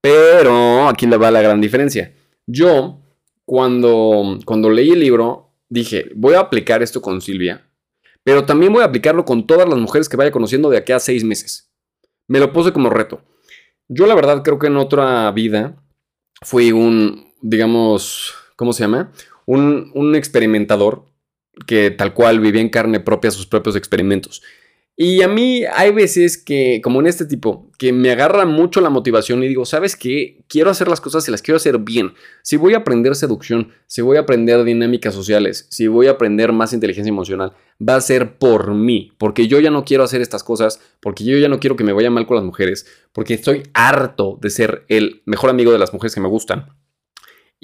Pero 0.01 0.89
aquí 0.89 1.07
le 1.07 1.15
va 1.15 1.31
la 1.31 1.41
gran 1.41 1.61
diferencia. 1.61 2.13
Yo, 2.45 2.99
cuando, 3.45 4.39
cuando 4.45 4.69
leí 4.69 4.91
el 4.91 4.99
libro, 4.99 5.53
dije, 5.69 6.11
voy 6.15 6.33
a 6.33 6.41
aplicar 6.41 6.83
esto 6.83 7.01
con 7.01 7.21
Silvia, 7.21 7.65
pero 8.23 8.45
también 8.45 8.73
voy 8.73 8.81
a 8.81 8.87
aplicarlo 8.87 9.23
con 9.23 9.47
todas 9.47 9.67
las 9.67 9.77
mujeres 9.77 10.09
que 10.09 10.17
vaya 10.17 10.31
conociendo 10.31 10.69
de 10.69 10.77
aquí 10.77 10.91
a 10.91 10.99
seis 10.99 11.23
meses. 11.23 11.71
Me 12.27 12.39
lo 12.39 12.51
puse 12.51 12.73
como 12.73 12.89
reto. 12.89 13.21
Yo 13.87 14.05
la 14.05 14.15
verdad 14.15 14.43
creo 14.43 14.59
que 14.59 14.67
en 14.67 14.77
otra 14.77 15.31
vida 15.31 15.81
fui 16.41 16.71
un, 16.71 17.31
digamos, 17.41 18.33
¿cómo 18.55 18.73
se 18.73 18.83
llama? 18.83 19.11
Un, 19.45 20.15
experimentador 20.15 21.05
que 21.67 21.91
tal 21.91 22.13
cual 22.13 22.39
vivía 22.39 22.61
en 22.61 22.69
carne 22.69 22.99
propia 22.99 23.31
sus 23.31 23.45
propios 23.45 23.75
experimentos. 23.75 24.41
Y 24.95 25.23
a 25.23 25.27
mí 25.27 25.63
hay 25.73 25.91
veces 25.91 26.37
que, 26.37 26.79
como 26.83 26.99
en 26.99 27.07
este 27.07 27.25
tipo, 27.25 27.71
que 27.79 27.91
me 27.91 28.11
agarra 28.11 28.45
mucho 28.45 28.79
la 28.79 28.91
motivación 28.91 29.43
y 29.43 29.47
digo, 29.47 29.65
¿sabes 29.65 29.95
qué? 29.95 30.43
Quiero 30.47 30.69
hacer 30.69 30.87
las 30.87 31.01
cosas 31.01 31.27
y 31.27 31.31
las 31.31 31.41
quiero 31.41 31.55
hacer 31.57 31.79
bien. 31.79 32.13
Si 32.43 32.57
voy 32.57 32.75
a 32.75 32.77
aprender 32.77 33.15
seducción, 33.15 33.71
si 33.87 34.03
voy 34.03 34.17
a 34.17 34.21
aprender 34.21 34.63
dinámicas 34.63 35.15
sociales, 35.15 35.65
si 35.71 35.87
voy 35.87 36.07
a 36.07 36.11
aprender 36.11 36.51
más 36.51 36.73
inteligencia 36.73 37.09
emocional, 37.09 37.53
va 37.81 37.95
a 37.95 38.01
ser 38.01 38.37
por 38.37 38.75
mí, 38.75 39.11
porque 39.17 39.47
yo 39.47 39.59
ya 39.59 39.71
no 39.71 39.83
quiero 39.83 40.03
hacer 40.03 40.21
estas 40.21 40.43
cosas, 40.43 40.79
porque 41.01 41.23
yo 41.23 41.39
ya 41.39 41.47
no 41.47 41.59
quiero 41.59 41.75
que 41.75 41.83
me 41.83 41.93
vaya 41.93 42.11
mal 42.11 42.27
con 42.27 42.35
las 42.35 42.45
mujeres, 42.45 42.85
porque 43.13 43.33
estoy 43.33 43.63
harto 43.73 44.37
de 44.39 44.51
ser 44.51 44.85
el 44.89 45.23
mejor 45.25 45.49
amigo 45.49 45.71
de 45.71 45.79
las 45.79 45.91
mujeres 45.91 46.13
que 46.13 46.21
me 46.21 46.29
gustan. 46.29 46.67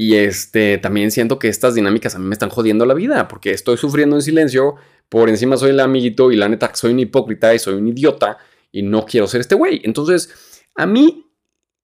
Y 0.01 0.15
este, 0.15 0.77
también 0.77 1.11
siento 1.11 1.39
que 1.39 1.49
estas 1.49 1.75
dinámicas 1.75 2.15
a 2.15 2.19
mí 2.19 2.25
me 2.25 2.31
están 2.31 2.49
jodiendo 2.49 2.85
la 2.85 2.93
vida, 2.93 3.27
porque 3.27 3.51
estoy 3.51 3.75
sufriendo 3.75 4.15
en 4.15 4.21
silencio, 4.21 4.75
por 5.09 5.27
encima 5.27 5.57
soy 5.57 5.71
el 5.71 5.79
amiguito 5.81 6.31
y 6.31 6.37
la 6.37 6.47
neta 6.47 6.73
soy 6.73 6.93
un 6.93 7.01
hipócrita 7.01 7.53
y 7.53 7.59
soy 7.59 7.73
un 7.73 7.85
idiota 7.85 8.37
y 8.71 8.81
no 8.81 9.05
quiero 9.05 9.27
ser 9.27 9.41
este 9.41 9.55
güey. 9.55 9.81
Entonces, 9.83 10.63
a 10.75 10.85
mí, 10.85 11.25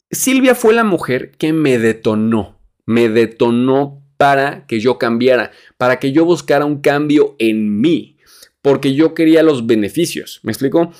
Silvia 0.09 0.55
fue 0.55 0.73
la 0.73 0.85
mujer 0.85 1.31
que 1.31 1.51
me 1.51 1.77
detonó, 1.77 2.57
me 2.85 3.09
detonó 3.09 4.01
para 4.15 4.65
que 4.65 4.79
yo 4.79 4.97
cambiara, 4.97 5.51
para 5.75 5.99
que 5.99 6.13
yo 6.13 6.23
buscara 6.23 6.63
un 6.63 6.79
cambio 6.79 7.35
en 7.37 7.81
mí, 7.81 8.15
porque 8.61 8.93
yo 8.93 9.13
quería 9.13 9.43
los 9.43 9.67
beneficios. 9.67 10.39
¿Me 10.41 10.53
explico? 10.53 10.93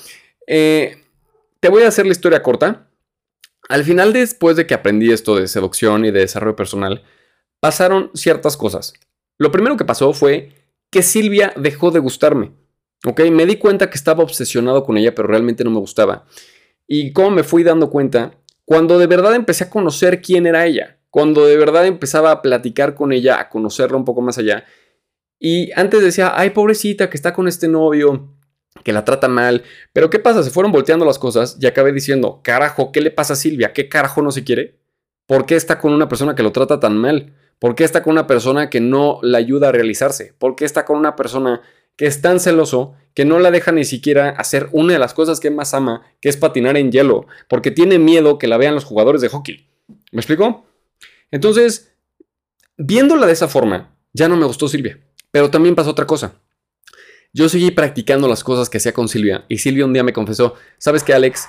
Eh, 0.46 0.98
te 1.60 1.70
voy 1.70 1.84
a 1.84 1.88
hacer 1.88 2.04
la 2.04 2.12
historia 2.12 2.42
corta. 2.42 2.85
Al 3.68 3.84
final, 3.84 4.12
después 4.12 4.56
de 4.56 4.66
que 4.66 4.74
aprendí 4.74 5.10
esto 5.10 5.36
de 5.36 5.48
seducción 5.48 6.04
y 6.04 6.10
de 6.10 6.20
desarrollo 6.20 6.56
personal, 6.56 7.02
pasaron 7.60 8.10
ciertas 8.14 8.56
cosas. 8.56 8.94
Lo 9.38 9.50
primero 9.50 9.76
que 9.76 9.84
pasó 9.84 10.12
fue 10.12 10.52
que 10.90 11.02
Silvia 11.02 11.52
dejó 11.56 11.90
de 11.90 11.98
gustarme. 11.98 12.52
¿Ok? 13.04 13.20
Me 13.30 13.46
di 13.46 13.56
cuenta 13.56 13.90
que 13.90 13.96
estaba 13.96 14.22
obsesionado 14.22 14.84
con 14.84 14.96
ella, 14.96 15.14
pero 15.14 15.28
realmente 15.28 15.64
no 15.64 15.70
me 15.70 15.80
gustaba. 15.80 16.26
Y 16.86 17.12
cómo 17.12 17.30
me 17.30 17.42
fui 17.42 17.62
dando 17.62 17.90
cuenta, 17.90 18.38
cuando 18.64 18.98
de 18.98 19.06
verdad 19.06 19.34
empecé 19.34 19.64
a 19.64 19.70
conocer 19.70 20.22
quién 20.22 20.46
era 20.46 20.66
ella, 20.66 20.98
cuando 21.10 21.46
de 21.46 21.56
verdad 21.56 21.86
empezaba 21.86 22.30
a 22.30 22.42
platicar 22.42 22.94
con 22.94 23.12
ella, 23.12 23.40
a 23.40 23.48
conocerla 23.48 23.96
un 23.96 24.04
poco 24.04 24.22
más 24.22 24.38
allá. 24.38 24.64
Y 25.38 25.70
antes 25.72 26.02
decía, 26.02 26.32
ay, 26.34 26.50
pobrecita, 26.50 27.10
que 27.10 27.16
está 27.16 27.32
con 27.32 27.48
este 27.48 27.68
novio, 27.68 28.35
que 28.86 28.92
la 28.92 29.04
trata 29.04 29.26
mal. 29.26 29.64
Pero 29.92 30.10
¿qué 30.10 30.20
pasa? 30.20 30.44
Se 30.44 30.50
fueron 30.52 30.70
volteando 30.70 31.04
las 31.04 31.18
cosas 31.18 31.58
y 31.60 31.66
acabé 31.66 31.90
diciendo, 31.90 32.38
carajo, 32.44 32.92
¿qué 32.92 33.00
le 33.00 33.10
pasa 33.10 33.32
a 33.32 33.36
Silvia? 33.36 33.72
¿Qué 33.72 33.88
carajo 33.88 34.22
no 34.22 34.30
se 34.30 34.44
quiere? 34.44 34.78
¿Por 35.26 35.44
qué 35.44 35.56
está 35.56 35.80
con 35.80 35.92
una 35.92 36.08
persona 36.08 36.36
que 36.36 36.44
lo 36.44 36.52
trata 36.52 36.78
tan 36.78 36.96
mal? 36.96 37.34
¿Por 37.58 37.74
qué 37.74 37.82
está 37.82 38.04
con 38.04 38.12
una 38.12 38.28
persona 38.28 38.70
que 38.70 38.80
no 38.80 39.18
la 39.22 39.38
ayuda 39.38 39.70
a 39.70 39.72
realizarse? 39.72 40.34
¿Por 40.38 40.54
qué 40.54 40.64
está 40.64 40.84
con 40.84 40.98
una 40.98 41.16
persona 41.16 41.62
que 41.96 42.06
es 42.06 42.22
tan 42.22 42.38
celoso 42.38 42.94
que 43.12 43.24
no 43.24 43.40
la 43.40 43.50
deja 43.50 43.72
ni 43.72 43.84
siquiera 43.84 44.28
hacer 44.28 44.68
una 44.70 44.92
de 44.92 45.00
las 45.00 45.14
cosas 45.14 45.40
que 45.40 45.50
más 45.50 45.74
ama, 45.74 46.02
que 46.20 46.28
es 46.28 46.36
patinar 46.36 46.76
en 46.76 46.92
hielo? 46.92 47.26
Porque 47.48 47.72
tiene 47.72 47.98
miedo 47.98 48.38
que 48.38 48.46
la 48.46 48.56
vean 48.56 48.76
los 48.76 48.84
jugadores 48.84 49.20
de 49.20 49.30
hockey. 49.30 49.68
¿Me 50.12 50.20
explico? 50.20 50.64
Entonces, 51.32 51.92
viéndola 52.76 53.26
de 53.26 53.32
esa 53.32 53.48
forma, 53.48 53.96
ya 54.12 54.28
no 54.28 54.36
me 54.36 54.46
gustó 54.46 54.68
Silvia. 54.68 55.00
Pero 55.32 55.50
también 55.50 55.74
pasó 55.74 55.90
otra 55.90 56.06
cosa. 56.06 56.40
Yo 57.32 57.48
seguí 57.48 57.70
practicando 57.70 58.28
las 58.28 58.42
cosas 58.42 58.70
que 58.70 58.78
hacía 58.78 58.92
con 58.92 59.08
Silvia 59.08 59.44
y 59.48 59.58
Silvia 59.58 59.84
un 59.84 59.92
día 59.92 60.02
me 60.02 60.12
confesó, 60.12 60.54
¿sabes 60.78 61.02
qué, 61.02 61.12
Alex? 61.12 61.48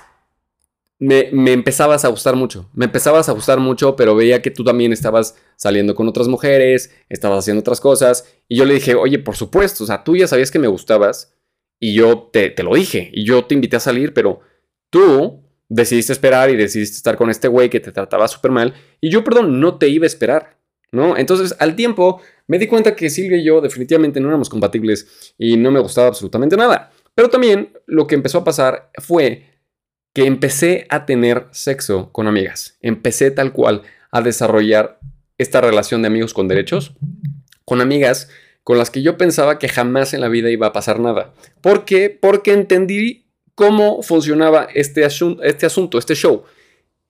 Me, 0.99 1.29
me, 1.31 1.53
empezabas 1.53 2.05
a 2.05 2.07
gustar 2.07 2.35
mucho, 2.35 2.69
me 2.73 2.85
empezabas 2.85 3.29
a 3.29 3.31
gustar 3.31 3.59
mucho, 3.59 3.95
pero 3.95 4.15
veía 4.15 4.41
que 4.41 4.49
tú 4.49 4.63
también 4.63 4.91
estabas 4.91 5.35
saliendo 5.55 5.93
con 5.93 6.07
otras 6.07 6.27
mujeres, 6.27 6.91
estabas 7.07 7.39
haciendo 7.39 7.61
otras 7.61 7.79
cosas, 7.79 8.25
y 8.47 8.57
yo 8.57 8.65
le 8.65 8.73
dije, 8.73 8.95
oye, 8.95 9.19
por 9.19 9.35
supuesto, 9.35 9.83
o 9.83 9.87
sea, 9.87 10.03
tú 10.03 10.17
ya 10.17 10.27
sabías 10.27 10.49
que 10.49 10.57
me 10.57 10.67
gustabas, 10.67 11.35
y 11.79 11.93
yo 11.93 12.29
te, 12.33 12.49
te 12.49 12.63
lo 12.63 12.73
dije, 12.73 13.11
y 13.13 13.25
yo 13.25 13.45
te 13.45 13.53
invité 13.53 13.75
a 13.75 13.79
salir, 13.79 14.13
pero 14.13 14.39
tú 14.89 15.43
decidiste 15.69 16.13
esperar 16.13 16.49
y 16.49 16.55
decidiste 16.55 16.95
estar 16.95 17.15
con 17.15 17.29
este 17.29 17.47
güey 17.47 17.69
que 17.69 17.79
te 17.79 17.91
trataba 17.91 18.27
súper 18.27 18.49
mal, 18.49 18.73
y 18.99 19.11
yo, 19.11 19.23
perdón, 19.23 19.59
no 19.59 19.77
te 19.77 19.89
iba 19.89 20.05
a 20.05 20.07
esperar, 20.07 20.57
¿no? 20.91 21.15
Entonces, 21.15 21.55
al 21.59 21.75
tiempo, 21.75 22.21
me 22.47 22.57
di 22.57 22.67
cuenta 22.67 22.95
que 22.95 23.09
Silvia 23.09 23.37
y 23.37 23.43
yo 23.43 23.61
definitivamente 23.61 24.19
no 24.19 24.29
éramos 24.29 24.49
compatibles 24.49 25.33
y 25.37 25.57
no 25.57 25.71
me 25.71 25.79
gustaba 25.79 26.07
absolutamente 26.07 26.57
nada. 26.57 26.91
Pero 27.13 27.29
también 27.29 27.73
lo 27.85 28.07
que 28.07 28.15
empezó 28.15 28.39
a 28.39 28.43
pasar 28.43 28.91
fue 28.97 29.45
que 30.13 30.25
empecé 30.25 30.87
a 30.89 31.05
tener 31.05 31.47
sexo 31.51 32.11
con 32.11 32.27
amigas. 32.27 32.77
Empecé 32.81 33.31
tal 33.31 33.53
cual 33.53 33.83
a 34.11 34.21
desarrollar 34.21 34.99
esta 35.37 35.61
relación 35.61 36.01
de 36.01 36.07
amigos 36.07 36.33
con 36.33 36.47
derechos 36.47 36.95
con 37.67 37.81
amigas 37.81 38.29
con 38.63 38.77
las 38.77 38.89
que 38.89 39.01
yo 39.01 39.17
pensaba 39.17 39.59
que 39.59 39.67
jamás 39.67 40.13
en 40.13 40.21
la 40.21 40.29
vida 40.29 40.49
iba 40.49 40.67
a 40.67 40.73
pasar 40.73 41.01
nada. 41.01 41.33
¿Por 41.61 41.83
qué? 41.83 42.09
Porque 42.09 42.53
entendí 42.53 43.27
cómo 43.55 44.01
funcionaba 44.03 44.69
este, 44.73 45.05
este 45.05 45.65
asunto, 45.65 45.97
este 45.97 46.15
show. 46.15 46.43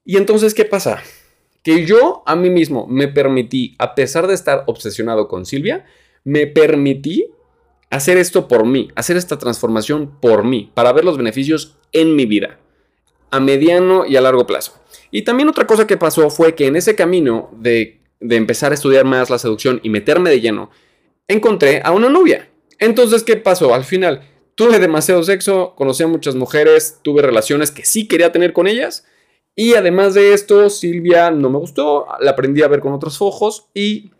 Y 0.03 0.17
entonces, 0.17 0.55
¿qué 0.55 0.65
pasa? 0.65 1.01
Que 1.67 1.85
yo 1.85 2.23
a 2.25 2.37
mí 2.37 2.49
mismo 2.49 2.87
me 2.87 3.09
permití, 3.09 3.75
a 3.77 3.93
pesar 3.93 4.25
de 4.25 4.33
estar 4.33 4.63
obsesionado 4.67 5.27
con 5.27 5.45
Silvia, 5.45 5.83
me 6.23 6.47
permití 6.47 7.25
hacer 7.89 8.17
esto 8.17 8.47
por 8.47 8.65
mí, 8.65 8.87
hacer 8.95 9.17
esta 9.17 9.37
transformación 9.37 10.17
por 10.21 10.45
mí, 10.45 10.71
para 10.73 10.93
ver 10.93 11.03
los 11.03 11.17
beneficios 11.17 11.75
en 11.91 12.15
mi 12.15 12.25
vida, 12.25 12.57
a 13.31 13.41
mediano 13.41 14.05
y 14.05 14.15
a 14.15 14.21
largo 14.21 14.47
plazo. 14.47 14.79
Y 15.11 15.23
también 15.23 15.49
otra 15.49 15.67
cosa 15.67 15.85
que 15.85 15.97
pasó 15.97 16.29
fue 16.29 16.55
que 16.55 16.67
en 16.67 16.77
ese 16.77 16.95
camino 16.95 17.49
de, 17.57 17.99
de 18.21 18.37
empezar 18.37 18.71
a 18.71 18.75
estudiar 18.75 19.03
más 19.03 19.29
la 19.29 19.37
seducción 19.37 19.81
y 19.83 19.89
meterme 19.89 20.29
de 20.29 20.39
lleno, 20.39 20.69
encontré 21.27 21.81
a 21.83 21.91
una 21.91 22.07
novia. 22.07 22.47
Entonces, 22.79 23.23
¿qué 23.23 23.35
pasó? 23.35 23.73
Al 23.73 23.83
final, 23.83 24.21
tuve 24.55 24.79
demasiado 24.79 25.21
sexo, 25.21 25.73
conocí 25.75 26.01
a 26.01 26.07
muchas 26.07 26.35
mujeres, 26.35 26.99
tuve 27.01 27.23
relaciones 27.23 27.71
que 27.71 27.83
sí 27.83 28.07
quería 28.07 28.31
tener 28.31 28.53
con 28.53 28.67
ellas, 28.67 29.05
y 29.59 29.73
además 29.73 30.13
de 30.13 30.33
esto, 30.33 30.69
Silvia 30.69 31.31
no 31.31 31.49
me 31.49 31.57
gustó, 31.57 32.05
la 32.19 32.31
aprendí 32.31 32.61
a 32.61 32.67
ver 32.67 32.79
con 32.79 32.93
otros 32.93 33.23
ojos 33.23 33.69
y 33.73 34.11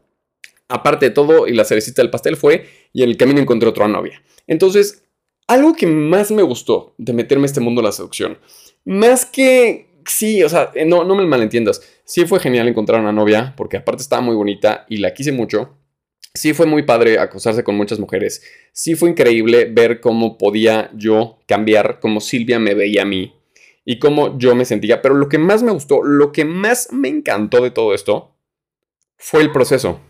aparte 0.67 1.06
de 1.06 1.12
todo, 1.12 1.48
y 1.48 1.53
la 1.53 1.63
cerecita 1.63 2.01
del 2.01 2.10
pastel 2.10 2.38
fue, 2.38 2.65
y 2.91 3.03
en 3.03 3.10
el 3.10 3.17
camino 3.17 3.39
encontré 3.39 3.70
otra 3.70 3.88
novia. 3.88 4.24
Entonces, 4.48 5.03
algo 5.46 5.75
que 5.75 5.86
más 5.86 6.32
me 6.32 6.41
gustó 6.41 6.96
de 6.98 7.13
meterme 7.13 7.44
a 7.44 7.46
este 7.46 7.60
mundo 7.60 7.82
de 7.82 7.86
la 7.86 7.91
seducción, 7.91 8.39
más 8.84 9.27
que, 9.27 10.01
sí, 10.08 10.41
o 10.41 10.50
sea, 10.50 10.72
no, 10.88 11.03
no 11.03 11.13
me 11.13 11.27
malentiendas, 11.27 11.84
sí 12.03 12.25
fue 12.25 12.39
genial 12.39 12.67
encontrar 12.67 13.00
una 13.00 13.12
novia, 13.12 13.53
porque 13.56 13.77
aparte 13.77 14.01
estaba 14.01 14.24
muy 14.24 14.36
bonita 14.36 14.88
y 14.89 14.98
la 14.98 15.13
quise 15.13 15.32
mucho. 15.32 15.77
Sí 16.34 16.53
fue 16.53 16.65
muy 16.65 16.82
padre 16.82 17.20
acosarse 17.20 17.63
con 17.63 17.75
muchas 17.75 18.00
mujeres. 18.00 18.41
Sí 18.72 18.96
fue 18.96 19.10
increíble 19.10 19.65
ver 19.65 20.01
cómo 20.01 20.39
podía 20.39 20.89
yo 20.96 21.38
cambiar, 21.48 22.00
cómo 22.00 22.22
Silvia 22.22 22.60
me 22.60 22.74
veía 22.74 23.03
a 23.03 23.06
mí 23.06 23.37
y 23.89 24.00
cómo 24.00 24.38
yo 24.38 24.53
me 24.53 24.65
sentía. 24.65 25.01
Pero 25.01 25.15
lo 25.15 25.29
que 25.29 25.38
más 25.38 25.63
me 25.63 25.72
gustó, 25.72 26.03
lo 26.03 26.34
que 26.34 26.44
más 26.44 26.91
me 26.91 27.08
encantó 27.08 27.63
de 27.63 27.72
todo 27.72 27.94
esto, 27.94 28.36
fue 29.17 29.41
el 29.41 29.53
proceso. 29.53 30.01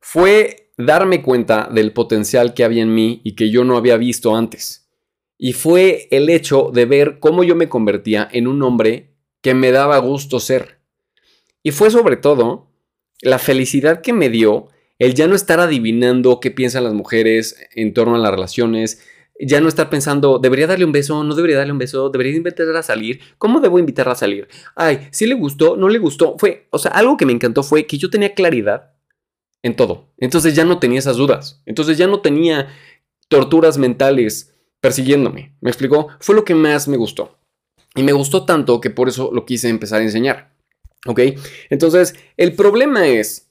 Fue 0.00 0.72
darme 0.78 1.20
cuenta 1.20 1.68
del 1.70 1.92
potencial 1.92 2.54
que 2.54 2.64
había 2.64 2.82
en 2.82 2.94
mí 2.94 3.20
y 3.22 3.36
que 3.36 3.50
yo 3.50 3.62
no 3.62 3.76
había 3.76 3.98
visto 3.98 4.34
antes. 4.34 4.90
Y 5.36 5.52
fue 5.52 6.08
el 6.10 6.30
hecho 6.30 6.70
de 6.72 6.86
ver 6.86 7.18
cómo 7.20 7.44
yo 7.44 7.54
me 7.54 7.68
convertía 7.68 8.26
en 8.32 8.46
un 8.46 8.62
hombre 8.62 9.12
que 9.42 9.52
me 9.52 9.70
daba 9.70 9.98
gusto 9.98 10.40
ser. 10.40 10.80
Y 11.62 11.72
fue 11.72 11.90
sobre 11.90 12.16
todo 12.16 12.70
la 13.20 13.38
felicidad 13.38 14.00
que 14.00 14.14
me 14.14 14.30
dio 14.30 14.68
el 14.98 15.12
ya 15.12 15.26
no 15.26 15.34
estar 15.34 15.60
adivinando 15.60 16.40
qué 16.40 16.50
piensan 16.50 16.84
las 16.84 16.94
mujeres 16.94 17.56
en 17.74 17.92
torno 17.92 18.14
a 18.14 18.18
las 18.18 18.30
relaciones, 18.30 19.02
ya 19.40 19.60
no 19.60 19.68
estar 19.68 19.88
pensando, 19.88 20.38
¿debería 20.38 20.66
darle 20.66 20.84
un 20.84 20.92
beso? 20.92 21.24
¿No 21.24 21.34
debería 21.34 21.58
darle 21.58 21.72
un 21.72 21.78
beso? 21.78 22.10
¿Debería 22.10 22.36
invitarla 22.36 22.80
a 22.80 22.82
salir? 22.82 23.20
¿Cómo 23.38 23.60
debo 23.60 23.78
invitarla 23.78 24.12
a 24.12 24.16
salir? 24.16 24.48
Ay, 24.74 25.08
si 25.10 25.26
le 25.26 25.34
gustó, 25.34 25.76
no 25.76 25.88
le 25.88 25.98
gustó. 25.98 26.36
Fue, 26.38 26.66
o 26.70 26.78
sea, 26.78 26.92
algo 26.92 27.16
que 27.16 27.26
me 27.26 27.32
encantó 27.32 27.62
fue 27.62 27.86
que 27.86 27.98
yo 27.98 28.10
tenía 28.10 28.34
claridad 28.34 28.92
en 29.62 29.76
todo. 29.76 30.08
Entonces 30.18 30.54
ya 30.54 30.64
no 30.64 30.78
tenía 30.78 30.98
esas 30.98 31.16
dudas. 31.16 31.62
Entonces 31.66 31.98
ya 31.98 32.06
no 32.06 32.20
tenía 32.20 32.68
torturas 33.28 33.78
mentales 33.78 34.54
persiguiéndome. 34.80 35.54
¿Me 35.60 35.70
explicó? 35.70 36.08
Fue 36.20 36.34
lo 36.34 36.44
que 36.44 36.54
más 36.54 36.88
me 36.88 36.96
gustó. 36.96 37.38
Y 37.94 38.02
me 38.02 38.12
gustó 38.12 38.44
tanto 38.44 38.80
que 38.80 38.90
por 38.90 39.08
eso 39.08 39.30
lo 39.32 39.44
quise 39.46 39.68
empezar 39.68 40.00
a 40.00 40.04
enseñar. 40.04 40.52
¿Ok? 41.06 41.20
Entonces, 41.70 42.14
el 42.36 42.54
problema 42.54 43.06
es 43.06 43.50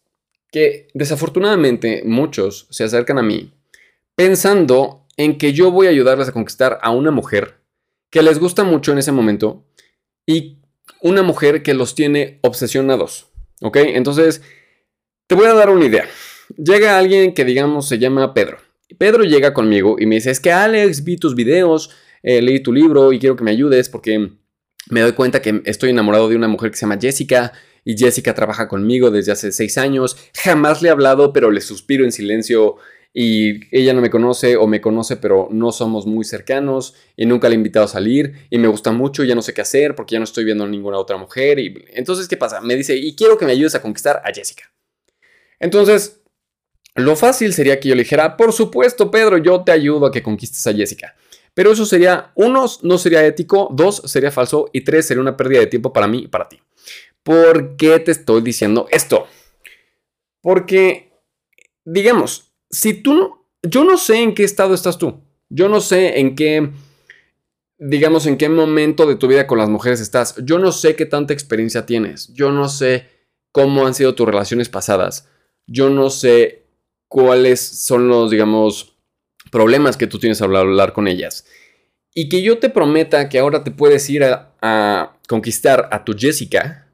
que 0.51 0.87
desafortunadamente 0.93 2.03
muchos 2.05 2.67
se 2.69 2.83
acercan 2.83 3.17
a 3.17 3.23
mí 3.23 3.53
pensando 4.15 4.98
en 5.19 5.37
que 5.37 5.51
yo 5.51 5.69
voy 5.69 5.87
a 5.87 5.89
ayudarles 5.89 6.29
a 6.29 6.31
conquistar 6.31 6.79
a 6.81 6.91
una 6.91 7.11
mujer 7.11 7.59
que 8.09 8.23
les 8.23 8.39
gusta 8.39 8.63
mucho 8.63 8.93
en 8.93 8.99
ese 8.99 9.11
momento 9.11 9.65
y 10.25 10.61
una 11.01 11.23
mujer 11.23 11.61
que 11.61 11.73
los 11.73 11.93
tiene 11.93 12.39
obsesionados. 12.41 13.27
¿Ok? 13.61 13.75
Entonces, 13.81 14.41
te 15.27 15.35
voy 15.35 15.47
a 15.47 15.53
dar 15.53 15.71
una 15.71 15.85
idea. 15.85 16.07
Llega 16.55 16.97
alguien 16.97 17.33
que 17.33 17.43
digamos 17.43 17.89
se 17.89 17.99
llama 17.99 18.33
Pedro. 18.33 18.59
Pedro 18.97 19.25
llega 19.25 19.53
conmigo 19.53 19.97
y 19.99 20.05
me 20.05 20.15
dice, 20.15 20.31
es 20.31 20.39
que 20.39 20.53
Alex, 20.53 21.03
vi 21.03 21.17
tus 21.17 21.35
videos, 21.35 21.89
eh, 22.23 22.41
leí 22.41 22.63
tu 22.63 22.71
libro 22.71 23.11
y 23.11 23.19
quiero 23.19 23.35
que 23.35 23.43
me 23.43 23.51
ayudes 23.51 23.89
porque 23.89 24.31
me 24.89 25.01
doy 25.01 25.11
cuenta 25.11 25.41
que 25.41 25.61
estoy 25.65 25.89
enamorado 25.89 26.29
de 26.29 26.37
una 26.37 26.47
mujer 26.47 26.71
que 26.71 26.77
se 26.77 26.85
llama 26.85 26.97
Jessica 26.99 27.51
y 27.83 27.97
Jessica 27.97 28.33
trabaja 28.33 28.69
conmigo 28.69 29.11
desde 29.11 29.33
hace 29.33 29.51
seis 29.51 29.77
años. 29.77 30.15
Jamás 30.33 30.81
le 30.81 30.87
he 30.87 30.91
hablado, 30.91 31.33
pero 31.33 31.51
le 31.51 31.59
suspiro 31.59 32.05
en 32.05 32.13
silencio 32.13 32.77
y 33.13 33.75
ella 33.75 33.93
no 33.93 34.01
me 34.01 34.09
conoce 34.09 34.55
o 34.55 34.67
me 34.67 34.81
conoce 34.81 35.17
pero 35.17 35.47
no 35.51 35.71
somos 35.71 36.05
muy 36.05 36.23
cercanos 36.23 36.95
y 37.15 37.25
nunca 37.25 37.49
le 37.49 37.55
he 37.55 37.57
invitado 37.57 37.85
a 37.85 37.89
salir 37.89 38.47
y 38.49 38.59
me 38.59 38.67
gusta 38.67 38.91
mucho, 38.91 39.23
ya 39.23 39.35
no 39.35 39.41
sé 39.41 39.53
qué 39.53 39.61
hacer 39.61 39.95
porque 39.95 40.13
ya 40.13 40.19
no 40.19 40.25
estoy 40.25 40.45
viendo 40.45 40.63
a 40.63 40.67
ninguna 40.67 40.97
otra 40.97 41.17
mujer 41.17 41.59
y 41.59 41.85
entonces 41.93 42.27
¿qué 42.27 42.37
pasa? 42.37 42.61
Me 42.61 42.75
dice, 42.75 42.95
"Y 42.95 43.15
quiero 43.15 43.37
que 43.37 43.45
me 43.45 43.51
ayudes 43.53 43.75
a 43.75 43.81
conquistar 43.81 44.21
a 44.23 44.31
Jessica." 44.33 44.71
Entonces, 45.59 46.21
lo 46.95 47.15
fácil 47.15 47.53
sería 47.53 47.79
que 47.79 47.89
yo 47.89 47.95
le 47.95 48.03
dijera, 48.03 48.37
"Por 48.37 48.53
supuesto, 48.53 49.09
Pedro, 49.11 49.37
yo 49.37 49.63
te 49.63 49.71
ayudo 49.71 50.05
a 50.05 50.11
que 50.11 50.23
conquistes 50.23 50.65
a 50.67 50.73
Jessica." 50.73 51.15
Pero 51.53 51.71
eso 51.71 51.85
sería, 51.85 52.31
uno, 52.35 52.65
no 52.83 52.97
sería 52.97 53.25
ético, 53.25 53.69
dos, 53.71 54.01
sería 54.05 54.31
falso 54.31 54.69
y 54.71 54.81
tres, 54.81 55.07
sería 55.07 55.21
una 55.21 55.35
pérdida 55.35 55.59
de 55.59 55.67
tiempo 55.67 55.91
para 55.91 56.07
mí 56.07 56.19
y 56.19 56.27
para 56.27 56.47
ti. 56.47 56.61
¿Por 57.23 57.75
qué 57.75 57.99
te 57.99 58.11
estoy 58.11 58.41
diciendo 58.41 58.87
esto? 58.91 59.27
Porque, 60.41 61.11
digamos, 61.83 62.48
si 62.69 62.93
tú 62.93 63.13
no, 63.13 63.45
yo 63.63 63.83
no 63.83 63.97
sé 63.97 64.21
en 64.21 64.33
qué 64.33 64.43
estado 64.43 64.73
estás 64.73 64.97
tú. 64.97 65.21
Yo 65.49 65.67
no 65.67 65.81
sé 65.81 66.19
en 66.19 66.35
qué, 66.35 66.69
digamos, 67.77 68.25
en 68.25 68.37
qué 68.37 68.49
momento 68.49 69.05
de 69.05 69.15
tu 69.15 69.27
vida 69.27 69.47
con 69.47 69.57
las 69.57 69.69
mujeres 69.69 69.99
estás. 69.99 70.35
Yo 70.43 70.59
no 70.59 70.71
sé 70.71 70.95
qué 70.95 71.05
tanta 71.05 71.33
experiencia 71.33 71.85
tienes. 71.85 72.31
Yo 72.33 72.51
no 72.51 72.69
sé 72.69 73.07
cómo 73.51 73.87
han 73.87 73.95
sido 73.95 74.15
tus 74.15 74.27
relaciones 74.27 74.69
pasadas. 74.69 75.27
Yo 75.65 75.89
no 75.89 76.09
sé 76.09 76.63
cuáles 77.07 77.59
son 77.59 78.07
los, 78.07 78.29
digamos, 78.29 78.95
problemas 79.51 79.97
que 79.97 80.07
tú 80.07 80.19
tienes 80.19 80.41
al 80.41 80.55
hablar 80.55 80.93
con 80.93 81.07
ellas. 81.07 81.45
Y 82.13 82.29
que 82.29 82.41
yo 82.41 82.59
te 82.59 82.69
prometa 82.69 83.29
que 83.29 83.39
ahora 83.39 83.63
te 83.63 83.71
puedes 83.71 84.09
ir 84.09 84.23
a, 84.23 84.53
a 84.61 85.17
conquistar 85.27 85.89
a 85.91 86.03
tu 86.03 86.13
Jessica 86.17 86.87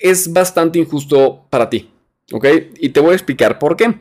es 0.00 0.32
bastante 0.32 0.78
injusto 0.78 1.46
para 1.50 1.70
ti. 1.70 1.90
¿Ok? 2.32 2.46
Y 2.78 2.88
te 2.88 3.00
voy 3.00 3.12
a 3.12 3.14
explicar 3.14 3.58
por 3.58 3.76
qué. 3.76 3.94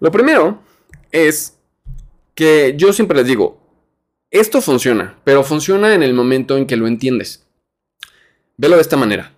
Lo 0.00 0.10
primero 0.10 0.62
es 1.12 1.58
que 2.34 2.74
yo 2.76 2.92
siempre 2.92 3.16
les 3.18 3.26
digo, 3.26 3.60
esto 4.30 4.60
funciona, 4.60 5.18
pero 5.24 5.44
funciona 5.44 5.94
en 5.94 6.02
el 6.02 6.14
momento 6.14 6.56
en 6.56 6.66
que 6.66 6.76
lo 6.76 6.86
entiendes. 6.86 7.46
Velo 8.56 8.76
de 8.76 8.82
esta 8.82 8.96
manera. 8.96 9.32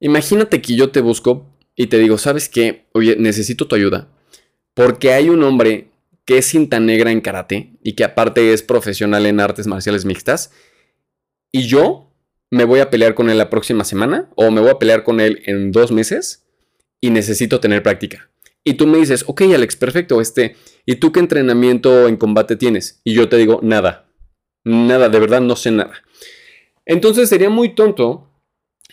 Imagínate 0.00 0.62
que 0.62 0.76
yo 0.76 0.90
te 0.90 1.00
busco 1.00 1.46
y 1.76 1.88
te 1.88 1.98
digo, 1.98 2.16
¿sabes 2.16 2.48
qué? 2.48 2.86
Oye, 2.92 3.16
necesito 3.16 3.66
tu 3.66 3.74
ayuda. 3.74 4.08
Porque 4.74 5.12
hay 5.12 5.28
un 5.28 5.42
hombre 5.42 5.90
que 6.24 6.38
es 6.38 6.46
cinta 6.46 6.78
negra 6.78 7.10
en 7.10 7.20
karate 7.20 7.72
y 7.82 7.94
que 7.94 8.04
aparte 8.04 8.52
es 8.52 8.62
profesional 8.62 9.26
en 9.26 9.40
artes 9.40 9.66
marciales 9.66 10.04
mixtas. 10.04 10.52
Y 11.52 11.66
yo 11.66 12.12
me 12.50 12.64
voy 12.64 12.80
a 12.80 12.90
pelear 12.90 13.14
con 13.14 13.30
él 13.30 13.38
la 13.38 13.50
próxima 13.50 13.84
semana 13.84 14.28
o 14.36 14.50
me 14.50 14.60
voy 14.60 14.70
a 14.70 14.78
pelear 14.78 15.04
con 15.04 15.20
él 15.20 15.42
en 15.46 15.72
dos 15.72 15.90
meses 15.90 16.46
y 17.00 17.10
necesito 17.10 17.60
tener 17.60 17.82
práctica. 17.82 18.30
Y 18.64 18.74
tú 18.74 18.86
me 18.86 18.98
dices, 18.98 19.24
ok 19.26 19.42
Alex, 19.54 19.76
perfecto, 19.76 20.20
este, 20.20 20.56
¿y 20.84 20.96
tú 20.96 21.12
qué 21.12 21.20
entrenamiento 21.20 22.08
en 22.08 22.16
combate 22.16 22.56
tienes? 22.56 23.00
Y 23.04 23.14
yo 23.14 23.28
te 23.28 23.36
digo, 23.36 23.60
nada, 23.62 24.06
nada, 24.64 25.08
de 25.08 25.18
verdad 25.18 25.40
no 25.40 25.56
sé 25.56 25.70
nada. 25.70 26.02
Entonces 26.84 27.28
sería 27.28 27.50
muy 27.50 27.74
tonto 27.74 28.28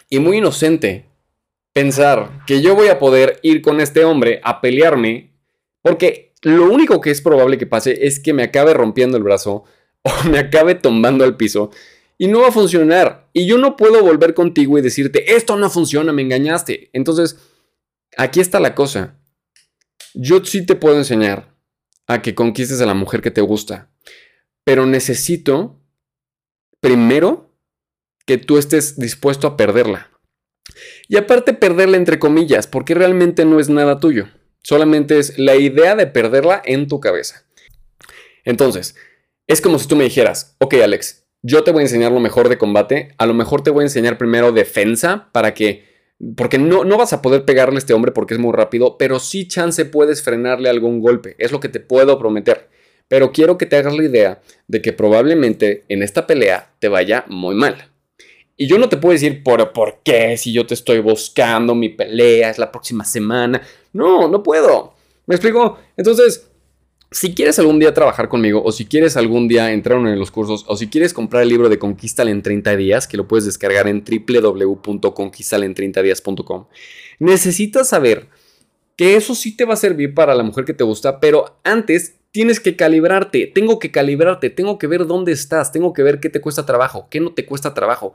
y 0.09 0.19
muy 0.19 0.37
inocente 0.37 1.05
pensar 1.73 2.43
que 2.47 2.61
yo 2.61 2.75
voy 2.75 2.87
a 2.87 2.99
poder 2.99 3.39
ir 3.43 3.61
con 3.61 3.81
este 3.81 4.03
hombre 4.05 4.39
a 4.43 4.61
pelearme, 4.61 5.33
porque 5.81 6.33
lo 6.41 6.71
único 6.71 7.01
que 7.01 7.11
es 7.11 7.21
probable 7.21 7.57
que 7.57 7.67
pase 7.67 8.05
es 8.07 8.19
que 8.19 8.33
me 8.33 8.43
acabe 8.43 8.73
rompiendo 8.73 9.17
el 9.17 9.23
brazo 9.23 9.63
o 10.01 10.11
me 10.29 10.39
acabe 10.39 10.75
tumbando 10.75 11.23
al 11.23 11.35
piso 11.37 11.71
y 12.17 12.27
no 12.27 12.41
va 12.41 12.47
a 12.47 12.51
funcionar. 12.51 13.27
Y 13.33 13.45
yo 13.45 13.57
no 13.57 13.75
puedo 13.75 14.03
volver 14.03 14.33
contigo 14.33 14.77
y 14.77 14.81
decirte, 14.81 15.35
esto 15.35 15.55
no 15.55 15.69
funciona, 15.69 16.13
me 16.13 16.21
engañaste. 16.21 16.89
Entonces, 16.93 17.37
aquí 18.17 18.39
está 18.39 18.59
la 18.59 18.73
cosa. 18.73 19.19
Yo 20.19 20.43
sí 20.43 20.65
te 20.65 20.73
puedo 20.73 20.97
enseñar 20.97 21.53
a 22.07 22.23
que 22.23 22.33
conquistes 22.33 22.81
a 22.81 22.87
la 22.87 22.95
mujer 22.95 23.21
que 23.21 23.29
te 23.29 23.41
gusta, 23.41 23.91
pero 24.63 24.87
necesito 24.87 25.79
primero 26.79 27.55
que 28.25 28.39
tú 28.39 28.57
estés 28.57 28.97
dispuesto 28.97 29.45
a 29.45 29.55
perderla. 29.55 30.09
Y 31.07 31.17
aparte 31.17 31.53
perderla 31.53 31.97
entre 31.97 32.17
comillas, 32.17 32.65
porque 32.65 32.95
realmente 32.95 33.45
no 33.45 33.59
es 33.59 33.69
nada 33.69 33.99
tuyo. 33.99 34.27
Solamente 34.63 35.19
es 35.19 35.37
la 35.37 35.55
idea 35.55 35.95
de 35.95 36.07
perderla 36.07 36.63
en 36.65 36.87
tu 36.87 36.99
cabeza. 36.99 37.45
Entonces, 38.43 38.95
es 39.45 39.61
como 39.61 39.77
si 39.77 39.87
tú 39.87 39.95
me 39.95 40.05
dijeras, 40.05 40.55
ok 40.57 40.73
Alex, 40.83 41.27
yo 41.43 41.63
te 41.63 41.69
voy 41.69 41.81
a 41.81 41.83
enseñar 41.83 42.11
lo 42.11 42.19
mejor 42.19 42.49
de 42.49 42.57
combate, 42.57 43.13
a 43.19 43.27
lo 43.27 43.35
mejor 43.35 43.61
te 43.61 43.69
voy 43.69 43.83
a 43.83 43.85
enseñar 43.85 44.17
primero 44.17 44.51
defensa 44.51 45.29
para 45.31 45.53
que 45.53 45.86
porque 46.35 46.57
no, 46.57 46.83
no 46.83 46.97
vas 46.97 47.13
a 47.13 47.21
poder 47.21 47.45
pegarle 47.45 47.75
a 47.75 47.79
este 47.79 47.93
hombre 47.93 48.11
porque 48.11 48.33
es 48.33 48.39
muy 48.39 48.53
rápido, 48.53 48.97
pero 48.97 49.19
sí 49.19 49.47
chance 49.47 49.85
puedes 49.85 50.23
frenarle 50.23 50.69
algún 50.69 50.99
golpe. 50.99 51.35
Es 51.37 51.51
lo 51.51 51.59
que 51.59 51.69
te 51.69 51.79
puedo 51.79 52.17
prometer. 52.17 52.69
Pero 53.07 53.31
quiero 53.31 53.57
que 53.57 53.65
te 53.65 53.77
hagas 53.77 53.95
la 53.95 54.03
idea 54.03 54.41
de 54.67 54.81
que 54.81 54.93
probablemente 54.93 55.85
en 55.87 56.03
esta 56.03 56.27
pelea 56.27 56.73
te 56.79 56.89
vaya 56.89 57.25
muy 57.27 57.55
mal. 57.55 57.91
Y 58.57 58.67
yo 58.67 58.79
no 58.79 58.89
te 58.89 58.97
puedo 58.97 59.13
decir 59.13 59.43
por, 59.43 59.71
por 59.71 59.99
qué, 60.03 60.35
si 60.35 60.51
yo 60.51 60.65
te 60.65 60.73
estoy 60.73 60.99
buscando, 60.99 61.75
mi 61.75 61.89
pelea 61.89 62.49
es 62.49 62.57
la 62.57 62.71
próxima 62.71 63.05
semana. 63.05 63.61
No, 63.93 64.27
no 64.27 64.41
puedo. 64.41 64.95
¿Me 65.27 65.35
explico? 65.35 65.77
Entonces, 65.95 66.49
si 67.11 67.33
quieres 67.33 67.57
algún 67.59 67.79
día 67.79 67.93
trabajar 67.93 68.27
conmigo 68.27 68.61
o 68.63 68.71
si 68.71 68.85
quieres 68.85 69.15
algún 69.17 69.47
día 69.47 69.71
entrar 69.71 69.99
en 69.99 70.19
los 70.19 70.31
cursos 70.31 70.65
o 70.67 70.75
si 70.75 70.87
quieres 70.87 71.13
comprar 71.13 71.43
el 71.43 71.49
libro 71.49 71.69
de 71.69 71.77
Conquístale 71.79 72.31
en 72.31 72.43
30 72.43 72.75
días, 72.75 73.07
que 73.07 73.17
lo 73.17 73.27
puedes 73.27 73.45
descargar 73.45 73.87
en 73.87 74.03
www.conquistalen30días.com, 74.03 76.65
necesitas 77.19 77.89
saber 77.89 78.27
que 78.95 79.15
eso 79.15 79.35
sí 79.35 79.55
te 79.55 79.65
va 79.65 79.75
a 79.75 79.77
servir 79.77 80.13
para 80.13 80.35
la 80.35 80.43
mujer 80.43 80.65
que 80.65 80.73
te 80.73 80.83
gusta, 80.83 81.19
pero 81.19 81.59
antes 81.63 82.15
tienes 82.31 82.59
que 82.59 82.75
calibrarte, 82.75 83.47
tengo 83.47 83.79
que 83.79 83.91
calibrarte, 83.91 84.49
tengo 84.49 84.77
que 84.77 84.87
ver 84.87 85.05
dónde 85.05 85.31
estás, 85.31 85.71
tengo 85.71 85.93
que 85.93 86.03
ver 86.03 86.19
qué 86.19 86.29
te 86.29 86.41
cuesta 86.41 86.65
trabajo, 86.65 87.07
qué 87.09 87.19
no 87.19 87.33
te 87.33 87.45
cuesta 87.45 87.73
trabajo, 87.73 88.13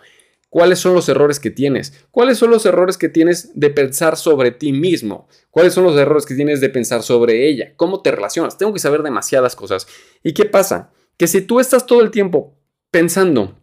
¿Cuáles 0.52 0.80
son 0.80 0.92
los 0.92 1.08
errores 1.08 1.40
que 1.40 1.50
tienes? 1.50 2.04
¿Cuáles 2.10 2.36
son 2.36 2.50
los 2.50 2.66
errores 2.66 2.98
que 2.98 3.08
tienes 3.08 3.58
de 3.58 3.70
pensar 3.70 4.18
sobre 4.18 4.50
ti 4.50 4.74
mismo? 4.74 5.26
¿Cuáles 5.50 5.72
son 5.72 5.82
los 5.82 5.96
errores 5.96 6.26
que 6.26 6.34
tienes 6.34 6.60
de 6.60 6.68
pensar 6.68 7.02
sobre 7.02 7.48
ella? 7.48 7.72
¿Cómo 7.76 8.02
te 8.02 8.10
relacionas? 8.10 8.58
Tengo 8.58 8.74
que 8.74 8.78
saber 8.78 9.02
demasiadas 9.02 9.56
cosas. 9.56 9.86
¿Y 10.22 10.34
qué 10.34 10.44
pasa? 10.44 10.90
Que 11.16 11.26
si 11.26 11.40
tú 11.40 11.58
estás 11.58 11.86
todo 11.86 12.02
el 12.02 12.10
tiempo 12.10 12.54
pensando 12.90 13.58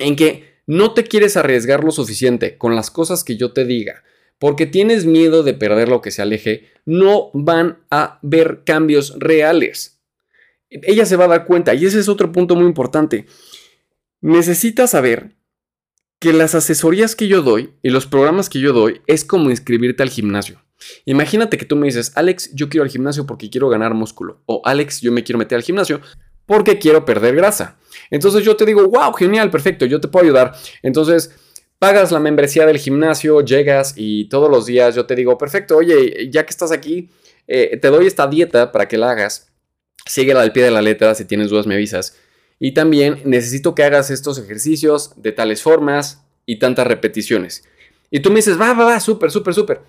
en 0.00 0.16
que 0.16 0.56
no 0.66 0.94
te 0.94 1.04
quieres 1.04 1.36
arriesgar 1.36 1.84
lo 1.84 1.92
suficiente 1.92 2.58
con 2.58 2.74
las 2.74 2.90
cosas 2.90 3.22
que 3.22 3.36
yo 3.36 3.52
te 3.52 3.64
diga, 3.64 4.02
porque 4.40 4.66
tienes 4.66 5.06
miedo 5.06 5.44
de 5.44 5.54
perder 5.54 5.88
lo 5.88 6.00
que 6.00 6.10
se 6.10 6.22
aleje, 6.22 6.70
no 6.84 7.30
van 7.34 7.84
a 7.88 8.18
ver 8.22 8.62
cambios 8.66 9.14
reales. 9.16 10.02
Ella 10.70 11.06
se 11.06 11.14
va 11.14 11.26
a 11.26 11.28
dar 11.28 11.46
cuenta 11.46 11.72
y 11.74 11.86
ese 11.86 12.00
es 12.00 12.08
otro 12.08 12.32
punto 12.32 12.56
muy 12.56 12.66
importante. 12.66 13.26
Necesitas 14.20 14.90
saber 14.90 15.36
que 16.22 16.32
las 16.32 16.54
asesorías 16.54 17.16
que 17.16 17.26
yo 17.26 17.42
doy 17.42 17.72
y 17.82 17.90
los 17.90 18.06
programas 18.06 18.48
que 18.48 18.60
yo 18.60 18.72
doy 18.72 19.00
es 19.08 19.24
como 19.24 19.50
inscribirte 19.50 20.04
al 20.04 20.08
gimnasio. 20.08 20.62
Imagínate 21.04 21.58
que 21.58 21.64
tú 21.64 21.74
me 21.74 21.86
dices, 21.86 22.12
Alex, 22.14 22.54
yo 22.54 22.68
quiero 22.68 22.84
al 22.84 22.90
gimnasio 22.90 23.26
porque 23.26 23.50
quiero 23.50 23.68
ganar 23.68 23.92
músculo. 23.92 24.40
O 24.46 24.62
Alex, 24.64 25.00
yo 25.00 25.10
me 25.10 25.24
quiero 25.24 25.40
meter 25.40 25.56
al 25.56 25.64
gimnasio 25.64 26.00
porque 26.46 26.78
quiero 26.78 27.04
perder 27.04 27.34
grasa. 27.34 27.76
Entonces 28.08 28.44
yo 28.44 28.54
te 28.54 28.64
digo, 28.64 28.86
wow, 28.88 29.12
genial, 29.12 29.50
perfecto, 29.50 29.84
yo 29.84 30.00
te 30.00 30.06
puedo 30.06 30.24
ayudar. 30.24 30.54
Entonces 30.84 31.34
pagas 31.80 32.12
la 32.12 32.20
membresía 32.20 32.66
del 32.66 32.78
gimnasio, 32.78 33.40
llegas 33.40 33.94
y 33.96 34.28
todos 34.28 34.48
los 34.48 34.64
días 34.64 34.94
yo 34.94 35.06
te 35.06 35.16
digo, 35.16 35.36
perfecto, 35.36 35.76
oye, 35.76 36.30
ya 36.30 36.46
que 36.46 36.50
estás 36.50 36.70
aquí, 36.70 37.10
eh, 37.48 37.76
te 37.82 37.88
doy 37.88 38.06
esta 38.06 38.28
dieta 38.28 38.70
para 38.70 38.86
que 38.86 38.96
la 38.96 39.10
hagas. 39.10 39.52
Síguela 40.06 40.42
al 40.42 40.52
pie 40.52 40.62
de 40.62 40.70
la 40.70 40.82
letra, 40.82 41.16
si 41.16 41.24
tienes 41.24 41.50
dudas 41.50 41.66
me 41.66 41.74
avisas. 41.74 42.16
Y 42.64 42.74
también 42.74 43.18
necesito 43.24 43.74
que 43.74 43.82
hagas 43.82 44.12
estos 44.12 44.38
ejercicios 44.38 45.14
de 45.16 45.32
tales 45.32 45.62
formas 45.62 46.22
y 46.46 46.60
tantas 46.60 46.86
repeticiones. 46.86 47.64
Y 48.08 48.20
tú 48.20 48.30
me 48.30 48.36
dices, 48.36 48.58
va, 48.58 48.72
va, 48.72 48.84
va, 48.84 49.00
súper, 49.00 49.32
súper, 49.32 49.52
súper. 49.52 49.80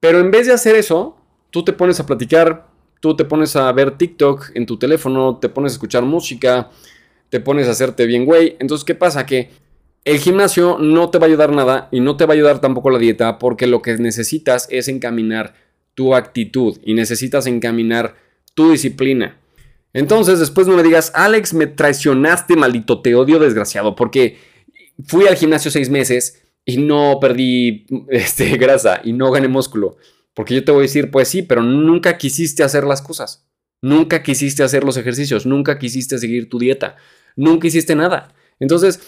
Pero 0.00 0.18
en 0.18 0.30
vez 0.30 0.46
de 0.46 0.54
hacer 0.54 0.76
eso, 0.76 1.18
tú 1.50 1.62
te 1.62 1.74
pones 1.74 2.00
a 2.00 2.06
platicar, 2.06 2.68
tú 3.00 3.14
te 3.16 3.26
pones 3.26 3.54
a 3.54 3.70
ver 3.72 3.98
TikTok 3.98 4.52
en 4.54 4.64
tu 4.64 4.78
teléfono, 4.78 5.36
te 5.36 5.50
pones 5.50 5.72
a 5.72 5.74
escuchar 5.74 6.02
música, 6.02 6.70
te 7.28 7.38
pones 7.38 7.68
a 7.68 7.72
hacerte 7.72 8.06
bien, 8.06 8.24
güey. 8.24 8.56
Entonces, 8.60 8.86
¿qué 8.86 8.94
pasa? 8.94 9.26
Que 9.26 9.50
el 10.06 10.20
gimnasio 10.20 10.78
no 10.78 11.10
te 11.10 11.18
va 11.18 11.26
a 11.26 11.28
ayudar 11.28 11.52
nada 11.52 11.90
y 11.92 12.00
no 12.00 12.16
te 12.16 12.24
va 12.24 12.32
a 12.32 12.36
ayudar 12.36 12.62
tampoco 12.62 12.88
la 12.88 12.98
dieta 12.98 13.38
porque 13.38 13.66
lo 13.66 13.82
que 13.82 13.98
necesitas 13.98 14.68
es 14.70 14.88
encaminar 14.88 15.52
tu 15.94 16.14
actitud 16.14 16.78
y 16.82 16.94
necesitas 16.94 17.46
encaminar 17.46 18.14
tu 18.54 18.70
disciplina. 18.70 19.39
Entonces, 19.92 20.38
después 20.38 20.66
no 20.66 20.76
me 20.76 20.82
digas, 20.82 21.12
Alex, 21.14 21.54
me 21.54 21.66
traicionaste, 21.66 22.56
maldito, 22.56 23.02
te 23.02 23.14
odio, 23.14 23.38
desgraciado, 23.38 23.96
porque 23.96 24.38
fui 25.06 25.26
al 25.26 25.36
gimnasio 25.36 25.70
seis 25.70 25.90
meses 25.90 26.42
y 26.64 26.76
no 26.76 27.18
perdí 27.20 27.86
este, 28.08 28.56
grasa 28.56 29.00
y 29.02 29.12
no 29.12 29.30
gané 29.30 29.48
músculo. 29.48 29.96
Porque 30.34 30.54
yo 30.54 30.64
te 30.64 30.72
voy 30.72 30.80
a 30.80 30.82
decir, 30.82 31.10
pues 31.10 31.28
sí, 31.28 31.42
pero 31.42 31.62
nunca 31.62 32.16
quisiste 32.16 32.62
hacer 32.62 32.84
las 32.84 33.02
cosas. 33.02 33.46
Nunca 33.82 34.22
quisiste 34.22 34.62
hacer 34.62 34.84
los 34.84 34.96
ejercicios, 34.96 35.46
nunca 35.46 35.78
quisiste 35.78 36.18
seguir 36.18 36.48
tu 36.50 36.58
dieta, 36.58 36.96
nunca 37.34 37.66
hiciste 37.66 37.94
nada. 37.94 38.34
Entonces, 38.60 39.00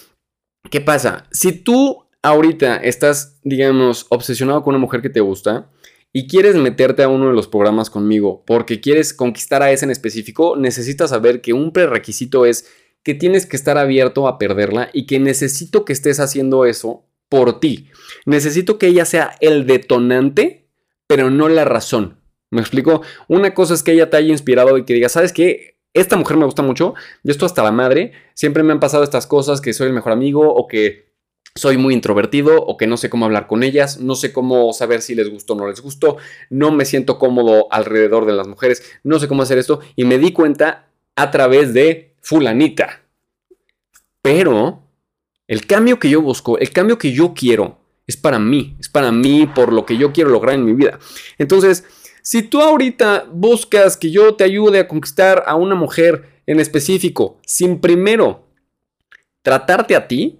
¿qué 0.70 0.80
pasa? 0.80 1.26
Si 1.30 1.52
tú 1.52 2.06
ahorita 2.22 2.76
estás, 2.76 3.38
digamos, 3.44 4.06
obsesionado 4.08 4.62
con 4.62 4.74
una 4.74 4.80
mujer 4.80 5.02
que 5.02 5.10
te 5.10 5.20
gusta 5.20 5.70
y 6.12 6.26
quieres 6.26 6.56
meterte 6.56 7.02
a 7.02 7.08
uno 7.08 7.28
de 7.28 7.34
los 7.34 7.48
programas 7.48 7.90
conmigo 7.90 8.44
porque 8.46 8.80
quieres 8.80 9.14
conquistar 9.14 9.62
a 9.62 9.72
ese 9.72 9.86
en 9.86 9.90
específico, 9.90 10.56
necesitas 10.56 11.10
saber 11.10 11.40
que 11.40 11.52
un 11.52 11.72
prerequisito 11.72 12.44
es 12.44 12.68
que 13.02 13.14
tienes 13.14 13.46
que 13.46 13.56
estar 13.56 13.78
abierto 13.78 14.28
a 14.28 14.38
perderla 14.38 14.90
y 14.92 15.06
que 15.06 15.18
necesito 15.18 15.84
que 15.84 15.92
estés 15.92 16.20
haciendo 16.20 16.66
eso 16.66 17.04
por 17.28 17.60
ti. 17.60 17.88
Necesito 18.26 18.78
que 18.78 18.86
ella 18.86 19.04
sea 19.04 19.36
el 19.40 19.66
detonante, 19.66 20.68
pero 21.06 21.30
no 21.30 21.48
la 21.48 21.64
razón. 21.64 22.20
¿Me 22.50 22.60
explico? 22.60 23.00
Una 23.28 23.54
cosa 23.54 23.72
es 23.74 23.82
que 23.82 23.92
ella 23.92 24.10
te 24.10 24.18
haya 24.18 24.28
inspirado 24.28 24.76
y 24.76 24.84
que 24.84 24.94
diga, 24.94 25.08
¿sabes 25.08 25.32
qué? 25.32 25.78
Esta 25.94 26.16
mujer 26.16 26.36
me 26.36 26.44
gusta 26.44 26.62
mucho, 26.62 26.94
yo 27.22 27.32
estoy 27.32 27.46
hasta 27.46 27.62
la 27.62 27.72
madre, 27.72 28.12
siempre 28.34 28.62
me 28.62 28.72
han 28.72 28.80
pasado 28.80 29.02
estas 29.04 29.26
cosas, 29.26 29.60
que 29.60 29.72
soy 29.72 29.88
el 29.88 29.92
mejor 29.92 30.12
amigo 30.12 30.54
o 30.54 30.66
que 30.66 31.11
soy 31.54 31.76
muy 31.76 31.94
introvertido 31.94 32.62
o 32.62 32.76
que 32.76 32.86
no 32.86 32.96
sé 32.96 33.10
cómo 33.10 33.26
hablar 33.26 33.46
con 33.46 33.62
ellas, 33.62 34.00
no 34.00 34.14
sé 34.14 34.32
cómo 34.32 34.72
saber 34.72 35.02
si 35.02 35.14
les 35.14 35.28
gustó 35.28 35.52
o 35.52 35.56
no 35.56 35.68
les 35.68 35.80
gustó, 35.80 36.16
no 36.50 36.70
me 36.72 36.84
siento 36.84 37.18
cómodo 37.18 37.68
alrededor 37.70 38.24
de 38.26 38.32
las 38.32 38.48
mujeres, 38.48 38.82
no 39.04 39.18
sé 39.18 39.28
cómo 39.28 39.42
hacer 39.42 39.58
esto 39.58 39.80
y 39.94 40.04
me 40.04 40.18
di 40.18 40.32
cuenta 40.32 40.88
a 41.14 41.30
través 41.30 41.74
de 41.74 42.14
fulanita. 42.20 43.02
Pero 44.22 44.82
el 45.46 45.66
cambio 45.66 45.98
que 45.98 46.08
yo 46.08 46.22
busco, 46.22 46.58
el 46.58 46.70
cambio 46.70 46.96
que 46.96 47.12
yo 47.12 47.34
quiero, 47.34 47.78
es 48.06 48.16
para 48.16 48.38
mí, 48.38 48.76
es 48.80 48.88
para 48.88 49.12
mí 49.12 49.46
por 49.46 49.72
lo 49.72 49.84
que 49.84 49.96
yo 49.96 50.12
quiero 50.12 50.30
lograr 50.30 50.54
en 50.54 50.64
mi 50.64 50.72
vida. 50.72 50.98
Entonces, 51.38 51.84
si 52.22 52.42
tú 52.42 52.60
ahorita 52.60 53.26
buscas 53.30 53.96
que 53.96 54.10
yo 54.10 54.34
te 54.34 54.44
ayude 54.44 54.78
a 54.80 54.88
conquistar 54.88 55.44
a 55.46 55.54
una 55.56 55.74
mujer 55.74 56.40
en 56.46 56.60
específico, 56.60 57.40
sin 57.44 57.80
primero 57.80 58.46
tratarte 59.42 59.96
a 59.96 60.08
ti, 60.08 60.38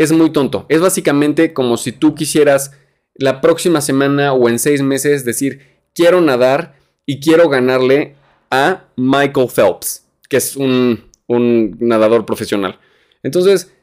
es 0.00 0.12
muy 0.12 0.30
tonto. 0.30 0.64
Es 0.70 0.80
básicamente 0.80 1.52
como 1.52 1.76
si 1.76 1.92
tú 1.92 2.14
quisieras 2.14 2.72
la 3.14 3.42
próxima 3.42 3.82
semana 3.82 4.32
o 4.32 4.48
en 4.48 4.58
seis 4.58 4.80
meses 4.80 5.26
decir, 5.26 5.60
quiero 5.94 6.22
nadar 6.22 6.74
y 7.04 7.20
quiero 7.20 7.50
ganarle 7.50 8.16
a 8.50 8.84
Michael 8.96 9.48
Phelps, 9.54 10.06
que 10.30 10.38
es 10.38 10.56
un, 10.56 11.10
nadador 11.28 12.24
profesional. 12.24 12.80
Entonces, 13.22 13.74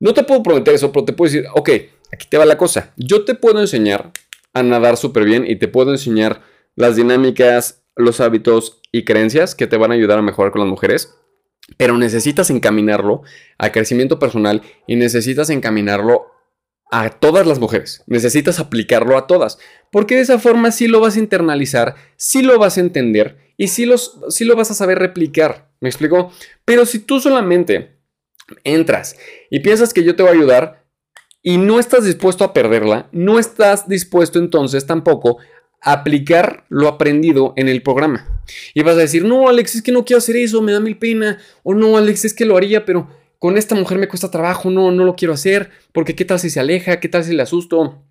no 0.00 0.12
te 0.12 0.24
puedo 0.24 0.42
prometer 0.42 0.74
eso, 0.74 0.90
pero 0.90 1.04
te 1.04 1.12
puedo 1.12 1.30
decir, 1.30 1.48
ok, 1.54 1.70
aquí 2.12 2.26
te 2.28 2.36
va 2.36 2.44
la 2.44 2.58
cosa. 2.58 2.92
Yo 2.96 3.24
te 3.24 3.36
puedo 3.36 3.60
enseñar 3.60 4.10
a 4.52 4.64
nadar 4.64 4.96
súper 4.96 5.24
bien 5.24 5.44
y 5.46 5.54
te 5.54 5.68
puedo 5.68 5.92
enseñar 5.92 6.42
las 6.74 6.96
dinámicas, 6.96 7.84
los 7.94 8.20
hábitos 8.20 8.80
y 8.90 9.04
creencias 9.04 9.54
que 9.54 9.68
te 9.68 9.76
van 9.76 9.92
a 9.92 9.94
ayudar 9.94 10.18
a 10.18 10.22
mejorar 10.22 10.50
con 10.50 10.62
las 10.62 10.68
mujeres. 10.68 11.14
Pero 11.76 11.96
necesitas 11.96 12.50
encaminarlo 12.50 13.22
a 13.58 13.72
crecimiento 13.72 14.18
personal 14.18 14.62
y 14.86 14.96
necesitas 14.96 15.50
encaminarlo 15.50 16.26
a 16.90 17.10
todas 17.10 17.46
las 17.46 17.58
mujeres. 17.58 18.02
Necesitas 18.06 18.58
aplicarlo 18.58 19.16
a 19.16 19.26
todas. 19.26 19.58
Porque 19.90 20.16
de 20.16 20.22
esa 20.22 20.38
forma 20.38 20.72
sí 20.72 20.88
lo 20.88 21.00
vas 21.00 21.16
a 21.16 21.20
internalizar, 21.20 21.94
sí 22.16 22.42
lo 22.42 22.58
vas 22.58 22.76
a 22.76 22.80
entender 22.80 23.54
y 23.56 23.68
sí, 23.68 23.86
los, 23.86 24.18
sí 24.28 24.44
lo 24.44 24.56
vas 24.56 24.70
a 24.70 24.74
saber 24.74 24.98
replicar. 24.98 25.70
¿Me 25.80 25.88
explico? 25.88 26.32
Pero 26.64 26.84
si 26.86 26.98
tú 26.98 27.20
solamente 27.20 27.96
entras 28.64 29.16
y 29.50 29.60
piensas 29.60 29.94
que 29.94 30.04
yo 30.04 30.16
te 30.16 30.22
voy 30.22 30.32
a 30.32 30.34
ayudar 30.34 30.84
y 31.42 31.56
no 31.56 31.78
estás 31.78 32.04
dispuesto 32.04 32.44
a 32.44 32.52
perderla, 32.52 33.08
no 33.12 33.38
estás 33.38 33.88
dispuesto 33.88 34.38
entonces 34.38 34.86
tampoco 34.86 35.38
aplicar 35.80 36.64
lo 36.68 36.88
aprendido 36.88 37.52
en 37.56 37.68
el 37.68 37.82
programa. 37.82 38.42
Y 38.74 38.82
vas 38.82 38.96
a 38.96 39.00
decir, 39.00 39.24
no, 39.24 39.48
Alex, 39.48 39.76
es 39.76 39.82
que 39.82 39.92
no 39.92 40.04
quiero 40.04 40.18
hacer 40.18 40.36
eso, 40.36 40.62
me 40.62 40.72
da 40.72 40.80
mil 40.80 40.98
pena. 40.98 41.38
O 41.62 41.74
no, 41.74 41.96
Alex, 41.96 42.24
es 42.24 42.34
que 42.34 42.44
lo 42.44 42.56
haría, 42.56 42.84
pero 42.84 43.08
con 43.38 43.56
esta 43.56 43.74
mujer 43.74 43.98
me 43.98 44.08
cuesta 44.08 44.30
trabajo, 44.30 44.70
no, 44.70 44.90
no 44.90 45.04
lo 45.04 45.16
quiero 45.16 45.34
hacer, 45.34 45.70
porque 45.92 46.14
qué 46.14 46.24
tal 46.24 46.38
si 46.38 46.50
se 46.50 46.60
aleja, 46.60 47.00
qué 47.00 47.08
tal 47.08 47.24
si 47.24 47.34
le 47.34 47.42
asusto. 47.42 48.04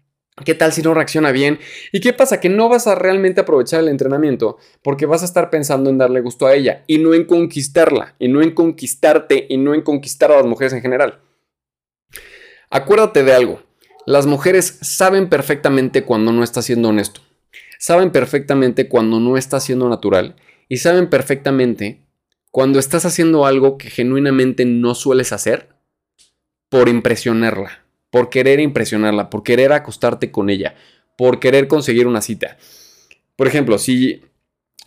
¿Qué 0.46 0.56
tal 0.56 0.72
si 0.72 0.82
no 0.82 0.94
reacciona 0.94 1.32
bien? 1.32 1.60
¿Y 1.92 2.00
qué 2.00 2.14
pasa? 2.14 2.40
Que 2.40 2.50
no 2.50 2.70
vas 2.70 2.88
a 2.88 2.96
realmente 2.96 3.42
aprovechar 3.42 3.82
el 3.82 3.90
entrenamiento 3.90 4.58
porque 4.82 5.06
vas 5.06 5.22
a 5.22 5.26
estar 5.26 5.50
pensando 5.50 5.90
en 5.90 5.98
darle 5.98 6.22
gusto 6.22 6.46
a 6.46 6.56
ella 6.56 6.84
y 6.88 6.98
no 6.98 7.14
en 7.14 7.26
conquistarla, 7.26 8.16
y 8.20 8.30
no 8.30 8.42
en 8.42 8.52
conquistarte 8.52 9.48
y 9.50 9.58
no 9.58 9.74
en 9.74 9.82
conquistar 9.82 10.32
a 10.32 10.38
las 10.38 10.46
mujeres 10.46 10.74
en 10.74 10.82
general. 10.82 11.20
Acuérdate 12.70 13.24
de 13.24 13.34
algo, 13.34 13.62
las 14.06 14.28
mujeres 14.28 14.80
saben 14.82 15.28
perfectamente 15.28 16.04
cuando 16.04 16.32
no 16.32 16.44
está 16.44 16.62
siendo 16.62 16.90
honesto, 16.90 17.22
saben 17.80 18.12
perfectamente 18.12 18.88
cuando 18.88 19.20
no 19.20 19.38
está 19.38 19.60
siendo 19.60 19.90
natural 19.90 20.36
y 20.68 20.78
saben 20.78 21.10
perfectamente 21.10 22.06
cuando 22.52 22.78
estás 22.78 23.06
haciendo 23.06 23.48
algo 23.48 23.80
que 23.80 23.90
genuinamente 23.90 24.66
no 24.66 24.94
sueles 24.94 25.34
hacer 25.34 25.70
por 26.70 26.88
impresionarla 26.88 27.90
por 28.10 28.30
querer 28.30 28.60
impresionarla, 28.60 29.30
por 29.30 29.44
querer 29.44 29.72
acostarte 29.72 30.32
con 30.32 30.50
ella, 30.50 30.76
por 31.18 31.40
querer 31.40 31.68
conseguir 31.68 32.08
una 32.08 32.22
cita. 32.22 32.58
Por 33.36 33.48
ejemplo, 33.48 33.78
si, 33.78 34.22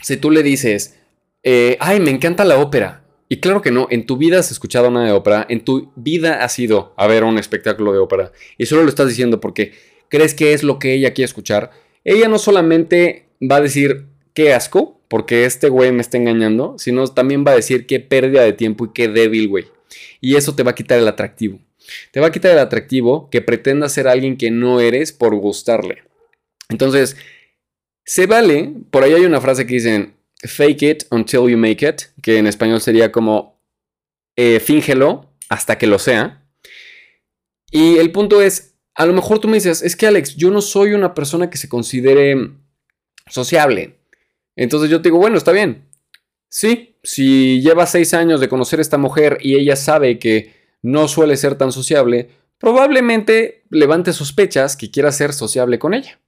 si 0.02 0.16
tú 0.16 0.30
le 0.30 0.42
dices, 0.42 0.98
eh, 1.42 1.76
ay, 1.80 2.00
me 2.00 2.10
encanta 2.10 2.44
la 2.44 2.58
ópera, 2.58 3.04
y 3.28 3.38
claro 3.38 3.62
que 3.62 3.70
no, 3.70 3.86
en 3.90 4.04
tu 4.04 4.16
vida 4.16 4.38
has 4.38 4.50
escuchado 4.50 4.88
una 4.88 5.04
de 5.04 5.12
ópera, 5.12 5.46
en 5.48 5.64
tu 5.64 5.92
vida 5.96 6.44
has 6.44 6.58
ido 6.58 6.92
a 6.96 7.06
ver 7.06 7.24
un 7.24 7.38
espectáculo 7.38 7.92
de 7.92 7.98
ópera, 7.98 8.32
y 8.58 8.66
solo 8.66 8.82
lo 8.82 8.88
estás 8.88 9.08
diciendo 9.08 9.40
porque 9.40 9.72
crees 10.08 10.34
que 10.34 10.52
es 10.52 10.62
lo 10.62 10.78
que 10.78 10.92
ella 10.92 11.14
quiere 11.14 11.26
escuchar, 11.26 11.70
ella 12.04 12.28
no 12.28 12.38
solamente 12.38 13.26
va 13.40 13.56
a 13.56 13.60
decir, 13.60 14.06
qué 14.34 14.52
asco, 14.52 15.00
porque 15.08 15.44
este 15.44 15.68
güey 15.68 15.92
me 15.92 16.00
está 16.00 16.16
engañando, 16.16 16.76
sino 16.78 17.06
también 17.08 17.44
va 17.46 17.52
a 17.52 17.56
decir 17.56 17.86
qué 17.86 18.00
pérdida 18.00 18.42
de 18.42 18.52
tiempo 18.52 18.86
y 18.86 18.92
qué 18.92 19.08
débil, 19.08 19.48
güey. 19.48 19.66
Y 20.20 20.36
eso 20.36 20.54
te 20.54 20.62
va 20.62 20.70
a 20.70 20.74
quitar 20.74 20.98
el 20.98 21.08
atractivo. 21.08 21.58
Te 22.12 22.20
va 22.20 22.28
a 22.28 22.32
quitar 22.32 22.52
el 22.52 22.58
atractivo 22.58 23.28
que 23.30 23.42
pretenda 23.42 23.88
ser 23.88 24.08
alguien 24.08 24.36
que 24.36 24.50
no 24.50 24.80
eres 24.80 25.12
por 25.12 25.34
gustarle. 25.36 26.02
Entonces, 26.68 27.16
se 28.04 28.26
vale, 28.26 28.72
por 28.90 29.04
ahí 29.04 29.12
hay 29.12 29.24
una 29.24 29.40
frase 29.40 29.66
que 29.66 29.74
dicen, 29.74 30.14
fake 30.42 30.82
it 30.82 31.02
until 31.10 31.48
you 31.48 31.58
make 31.58 31.86
it, 31.86 32.02
que 32.22 32.38
en 32.38 32.46
español 32.46 32.80
sería 32.80 33.12
como, 33.12 33.60
eh, 34.36 34.60
fíngelo 34.60 35.30
hasta 35.48 35.76
que 35.76 35.86
lo 35.86 35.98
sea. 35.98 36.46
Y 37.70 37.98
el 37.98 38.12
punto 38.12 38.40
es, 38.40 38.71
a 38.94 39.06
lo 39.06 39.12
mejor 39.12 39.38
tú 39.38 39.48
me 39.48 39.54
dices, 39.54 39.82
es 39.82 39.96
que 39.96 40.06
Alex, 40.06 40.36
yo 40.36 40.50
no 40.50 40.60
soy 40.60 40.92
una 40.92 41.14
persona 41.14 41.50
que 41.50 41.58
se 41.58 41.68
considere 41.68 42.50
sociable. 43.28 43.98
Entonces 44.56 44.90
yo 44.90 45.00
te 45.00 45.08
digo, 45.08 45.18
bueno, 45.18 45.36
está 45.36 45.52
bien. 45.52 45.88
Sí, 46.48 46.96
si 47.02 47.62
llevas 47.62 47.90
seis 47.90 48.12
años 48.12 48.40
de 48.40 48.48
conocer 48.48 48.78
a 48.78 48.82
esta 48.82 48.98
mujer 48.98 49.38
y 49.40 49.56
ella 49.56 49.76
sabe 49.76 50.18
que 50.18 50.54
no 50.82 51.08
suele 51.08 51.36
ser 51.36 51.54
tan 51.54 51.72
sociable, 51.72 52.28
probablemente 52.58 53.64
levante 53.70 54.12
sospechas 54.12 54.76
que 54.76 54.90
quiera 54.90 55.10
ser 55.12 55.32
sociable 55.32 55.78
con 55.78 55.94
ella. 55.94 56.20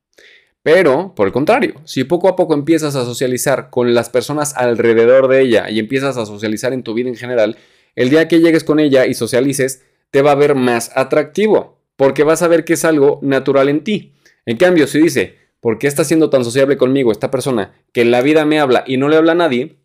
Pero, 0.62 1.14
por 1.14 1.26
el 1.26 1.32
contrario, 1.32 1.74
si 1.84 2.04
poco 2.04 2.26
a 2.26 2.36
poco 2.36 2.54
empiezas 2.54 2.96
a 2.96 3.04
socializar 3.04 3.68
con 3.68 3.92
las 3.92 4.08
personas 4.08 4.56
alrededor 4.56 5.28
de 5.28 5.42
ella 5.42 5.68
y 5.68 5.78
empiezas 5.78 6.16
a 6.16 6.24
socializar 6.24 6.72
en 6.72 6.82
tu 6.82 6.94
vida 6.94 7.10
en 7.10 7.16
general, 7.16 7.58
el 7.94 8.08
día 8.08 8.28
que 8.28 8.40
llegues 8.40 8.64
con 8.64 8.80
ella 8.80 9.04
y 9.04 9.12
socialices, 9.12 9.84
te 10.10 10.22
va 10.22 10.32
a 10.32 10.36
ver 10.36 10.54
más 10.54 10.90
atractivo, 10.96 11.83
porque 11.96 12.24
vas 12.24 12.42
a 12.42 12.48
ver 12.48 12.64
que 12.64 12.74
es 12.74 12.84
algo 12.84 13.18
natural 13.22 13.68
en 13.68 13.84
ti. 13.84 14.14
En 14.46 14.56
cambio, 14.56 14.86
si 14.86 15.00
dice, 15.00 15.38
¿por 15.60 15.78
qué 15.78 15.86
está 15.86 16.04
siendo 16.04 16.30
tan 16.30 16.44
sociable 16.44 16.76
conmigo 16.76 17.12
esta 17.12 17.30
persona 17.30 17.74
que 17.92 18.02
en 18.02 18.10
la 18.10 18.22
vida 18.22 18.44
me 18.44 18.58
habla 18.58 18.84
y 18.86 18.96
no 18.96 19.08
le 19.08 19.16
habla 19.16 19.32
a 19.32 19.36
nadie? 19.36 19.78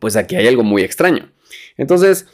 Pues 0.00 0.16
aquí 0.16 0.36
hay 0.36 0.46
algo 0.46 0.62
muy 0.62 0.82
extraño. 0.82 1.32
Entonces, 1.76 2.26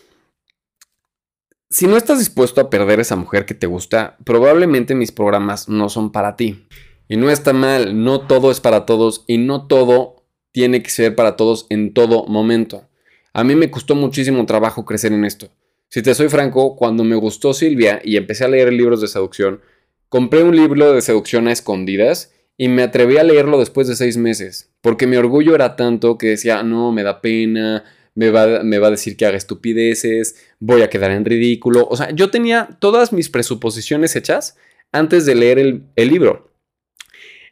si 1.69 1.87
no 1.87 1.97
estás 1.97 2.19
dispuesto 2.19 2.61
a 2.61 2.71
perder 2.71 3.01
esa 3.01 3.17
mujer 3.17 3.45
que 3.45 3.55
te 3.55 3.67
gusta, 3.67 4.17
probablemente 4.25 4.95
mis 4.95 5.13
programas 5.13 5.69
no 5.69 5.89
son 5.89 6.13
para 6.13 6.37
ti. 6.37 6.67
Y 7.09 7.17
no 7.17 7.31
está 7.31 7.53
mal, 7.53 8.03
no 8.03 8.21
todo 8.21 8.51
es 8.51 8.61
para 8.61 8.87
todos 8.87 9.25
y 9.27 9.39
no 9.39 9.67
todo 9.67 10.25
tiene 10.53 10.83
que 10.83 10.91
ser 10.91 11.15
para 11.15 11.37
todos 11.37 11.67
en 11.71 11.93
todo 11.93 12.27
momento. 12.27 12.89
A 13.33 13.45
mí 13.45 13.55
me 13.55 13.71
costó 13.71 13.95
muchísimo 13.95 14.47
trabajo 14.47 14.85
crecer 14.85 15.13
en 15.13 15.25
esto. 15.25 15.51
Si 15.97 16.03
te 16.03 16.15
soy 16.15 16.29
franco, 16.29 16.77
cuando 16.77 17.05
me 17.05 17.17
gustó 17.17 17.55
Silvia 17.55 18.03
y 18.05 18.19
empecé 18.19 18.45
a 18.45 18.49
leer 18.49 18.71
libros 18.71 19.01
de 19.01 19.09
seducción, 19.09 19.63
compré 20.11 20.43
un 20.43 20.55
libro 20.55 20.93
de 20.93 21.01
seducción 21.01 21.49
a 21.49 21.53
escondidas 21.53 22.35
y 22.59 22.69
me 22.69 22.83
atreví 22.83 23.17
a 23.17 23.23
leerlo 23.23 23.59
después 23.59 23.89
de 23.89 23.97
seis 23.97 24.19
meses, 24.19 24.71
porque 24.83 25.07
mi 25.07 25.17
orgullo 25.17 25.55
era 25.55 25.75
tanto 25.75 26.19
que 26.19 26.27
decía, 26.27 26.63
no, 26.63 26.93
me 26.93 27.03
da 27.03 27.23
pena, 27.23 27.83
me 28.15 28.29
va, 28.29 28.63
me 28.63 28.79
va, 28.79 28.89
a 28.89 28.91
decir 28.91 29.17
que 29.17 29.25
haga 29.25 29.39
estupideces, 29.39 30.37
voy 30.61 30.83
a 30.83 30.91
quedar 30.91 31.13
en 31.13 31.25
ridículo. 31.25 31.89
O 31.89 31.97
sea, 31.97 32.11
yo 32.11 32.29
tenía 32.31 32.77
todas 32.79 33.15
mis 33.15 33.31
presuposiciones 33.31 34.17
hechas 34.17 34.59
antes 34.93 35.25
de 35.25 35.35
leer 35.35 35.59
el, 35.59 35.85
el, 35.97 36.09
libro. 36.11 36.53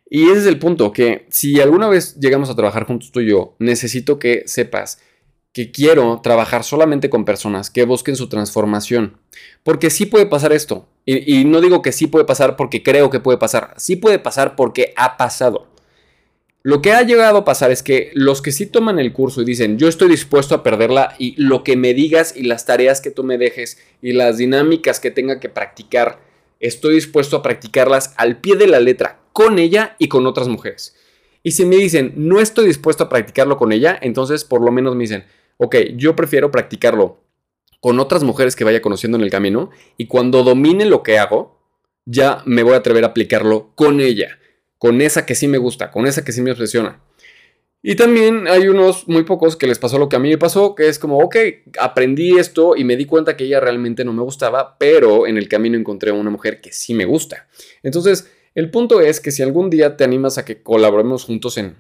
Y 0.05 0.25
ese 0.25 0.41
es 0.41 0.47
el 0.47 0.59
punto, 0.59 0.93
que 0.93 1.25
si 1.31 1.63
alguna 1.63 1.89
vez 1.89 2.21
llegamos 2.21 2.51
a 2.51 2.55
trabajar 2.55 2.85
juntos 2.85 3.11
tú 3.11 3.21
y 3.21 3.31
yo, 3.31 3.57
necesito 3.59 4.19
que 4.19 4.43
sepas 4.45 4.99
que 5.55 5.71
quiero 5.71 6.21
trabajar 6.21 6.65
solamente 6.65 7.09
con 7.09 7.25
personas 7.25 7.71
que 7.71 7.85
busquen 7.85 8.17
su 8.17 8.29
transformación. 8.29 9.19
Porque 9.63 9.89
sí 9.89 10.05
puede 10.05 10.27
pasar 10.27 10.53
esto. 10.53 10.89
Y, 11.07 11.45
no 11.45 11.61
digo 11.61 11.81
que 11.81 11.93
sí 11.93 12.09
puede 12.09 12.25
pasar 12.25 12.57
porque 12.57 12.83
creo 12.83 13.09
que 13.09 13.21
puede 13.21 13.39
pasar. 13.39 13.73
Sí 13.77 13.95
puede 13.95 14.19
pasar 14.19 14.57
porque 14.57 14.93
ha 14.97 15.17
pasado. 15.17 15.69
Lo 16.65 16.83
que 16.83 16.93
ha 16.93 17.03
llegado 17.03 17.39
a 17.39 17.45
pasar 17.45 17.71
es 17.71 17.85
que 17.85 18.11
los 18.15 18.43
que 18.43 18.51
sí 18.51 18.67
toman 18.67 18.99
el 18.99 19.13
curso 19.13 19.43
y 19.43 19.45
dicen, 19.45 19.79
yo 19.79 19.87
estoy 19.87 20.09
dispuesto 20.09 20.57
a 20.57 20.65
perderla 20.65 21.15
y 21.19 21.41
lo 21.41 21.63
que 21.63 21.77
me 21.77 21.95
digas 21.95 22.35
y 22.37 22.43
las 22.43 22.67
tareas 22.67 23.01
que 23.01 23.13
tú 23.13 23.23
me 23.23 23.39
dejes 23.39 23.79
y 24.03 24.13
las 24.13 24.39
dinámicas 24.39 24.99
que 24.99 25.13
tenga 25.13 25.39
que 25.39 25.51
practicar, 25.51 26.19
estoy 26.59 26.97
dispuesto 26.97 27.37
a 27.37 27.43
practicarlas 27.43 28.13
al 28.17 28.41
pie 28.41 28.57
de 28.57 28.67
la 28.67 28.81
letra, 28.81 29.21
con 29.33 29.61
ella 29.61 29.95
y 30.01 30.09
con 30.09 30.27
otras 30.27 30.49
mujeres. 30.49 30.97
Y 31.45 31.53
si 31.53 31.65
me 31.65 31.77
dicen, 31.77 32.15
no 32.17 32.41
estoy 32.41 32.67
dispuesto 32.67 33.05
a 33.05 33.09
practicarlo 33.09 33.57
con 33.57 33.71
ella, 33.71 33.97
entonces 34.01 34.43
por 34.43 34.63
lo 34.63 34.73
menos 34.73 34.97
me 34.97 35.03
dicen, 35.03 35.27
ok, 35.59 35.77
yo 35.97 36.17
prefiero 36.17 36.51
practicarlo 36.51 37.21
con 37.81 38.01
otras 38.01 38.25
mujeres 38.25 38.57
que 38.57 38.65
vaya 38.65 38.81
conociendo 38.81 39.19
en 39.19 39.25
el 39.25 39.31
camino 39.31 39.71
y 39.97 40.07
cuando 40.07 40.43
domine 40.43 40.87
lo 40.87 41.03
que 41.03 41.19
hago, 41.19 41.61
ya 42.07 42.43
me 42.47 42.63
voy 42.63 42.75
a 42.75 42.79
atrever 42.79 43.05
a 43.05 43.09
aplicarlo 43.09 43.73
con 43.75 44.01
ella, 44.01 44.39
con 44.79 45.01
esa 45.01 45.27
que 45.27 45.35
sí 45.35 45.49
me 45.49 45.59
gusta, 45.59 45.91
con 45.91 46.07
esa 46.07 46.25
que 46.25 46.33
sí 46.33 46.41
me 46.41 46.51
obsesiona. 46.51 47.01
Y 47.87 47.97
también 47.97 48.49
hay 48.49 48.69
unos 48.69 49.07
muy 49.09 49.25
pocos 49.25 49.57
que 49.57 49.67
les 49.67 49.79
pasó 49.79 49.99
lo 49.99 50.09
que 50.09 50.17
a 50.17 50.19
mí 50.19 50.31
me 50.31 50.39
pasó, 50.39 50.75
que 50.75 50.89
es 50.89 50.99
como, 50.99 51.19
ok, 51.19 51.37
aprendí 51.79 52.39
esto 52.39 52.77
y 52.77 52.85
me 52.85 52.97
di 52.97 53.05
cuenta 53.05 53.37
que 53.37 53.45
ella 53.45 53.61
realmente 53.61 54.07
no 54.07 54.15
me 54.15 54.23
gustaba, 54.23 54.79
pero 54.79 55.27
en 55.27 55.37
el 55.37 55.49
camino 55.49 55.77
encontré 55.77 56.11
a 56.11 56.15
una 56.15 56.31
mujer 56.31 56.63
que 56.63 56.73
sí 56.73 56.95
me 56.95 57.05
gusta. 57.05 57.47
Entonces, 57.83 58.31
el 58.55 58.71
punto 58.71 59.03
es 59.03 59.21
que 59.21 59.31
si 59.31 59.43
algún 59.43 59.69
día 59.69 59.99
te 59.99 60.05
animas 60.05 60.39
a 60.39 60.47
que 60.47 60.63
colaboremos 60.63 61.25
juntos 61.25 61.59
en, 61.59 61.77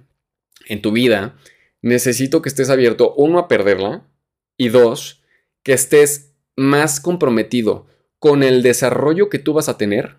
en 0.66 0.82
tu 0.82 0.92
vida, 0.92 1.36
necesito 1.84 2.40
que 2.40 2.48
estés 2.48 2.70
abierto, 2.70 3.14
uno, 3.16 3.38
a 3.38 3.46
perderla 3.46 4.08
y 4.56 4.70
dos, 4.70 5.22
que 5.62 5.74
estés 5.74 6.32
más 6.56 6.98
comprometido 6.98 7.86
con 8.18 8.42
el 8.42 8.62
desarrollo 8.62 9.28
que 9.28 9.38
tú 9.38 9.52
vas 9.52 9.68
a 9.68 9.76
tener 9.76 10.16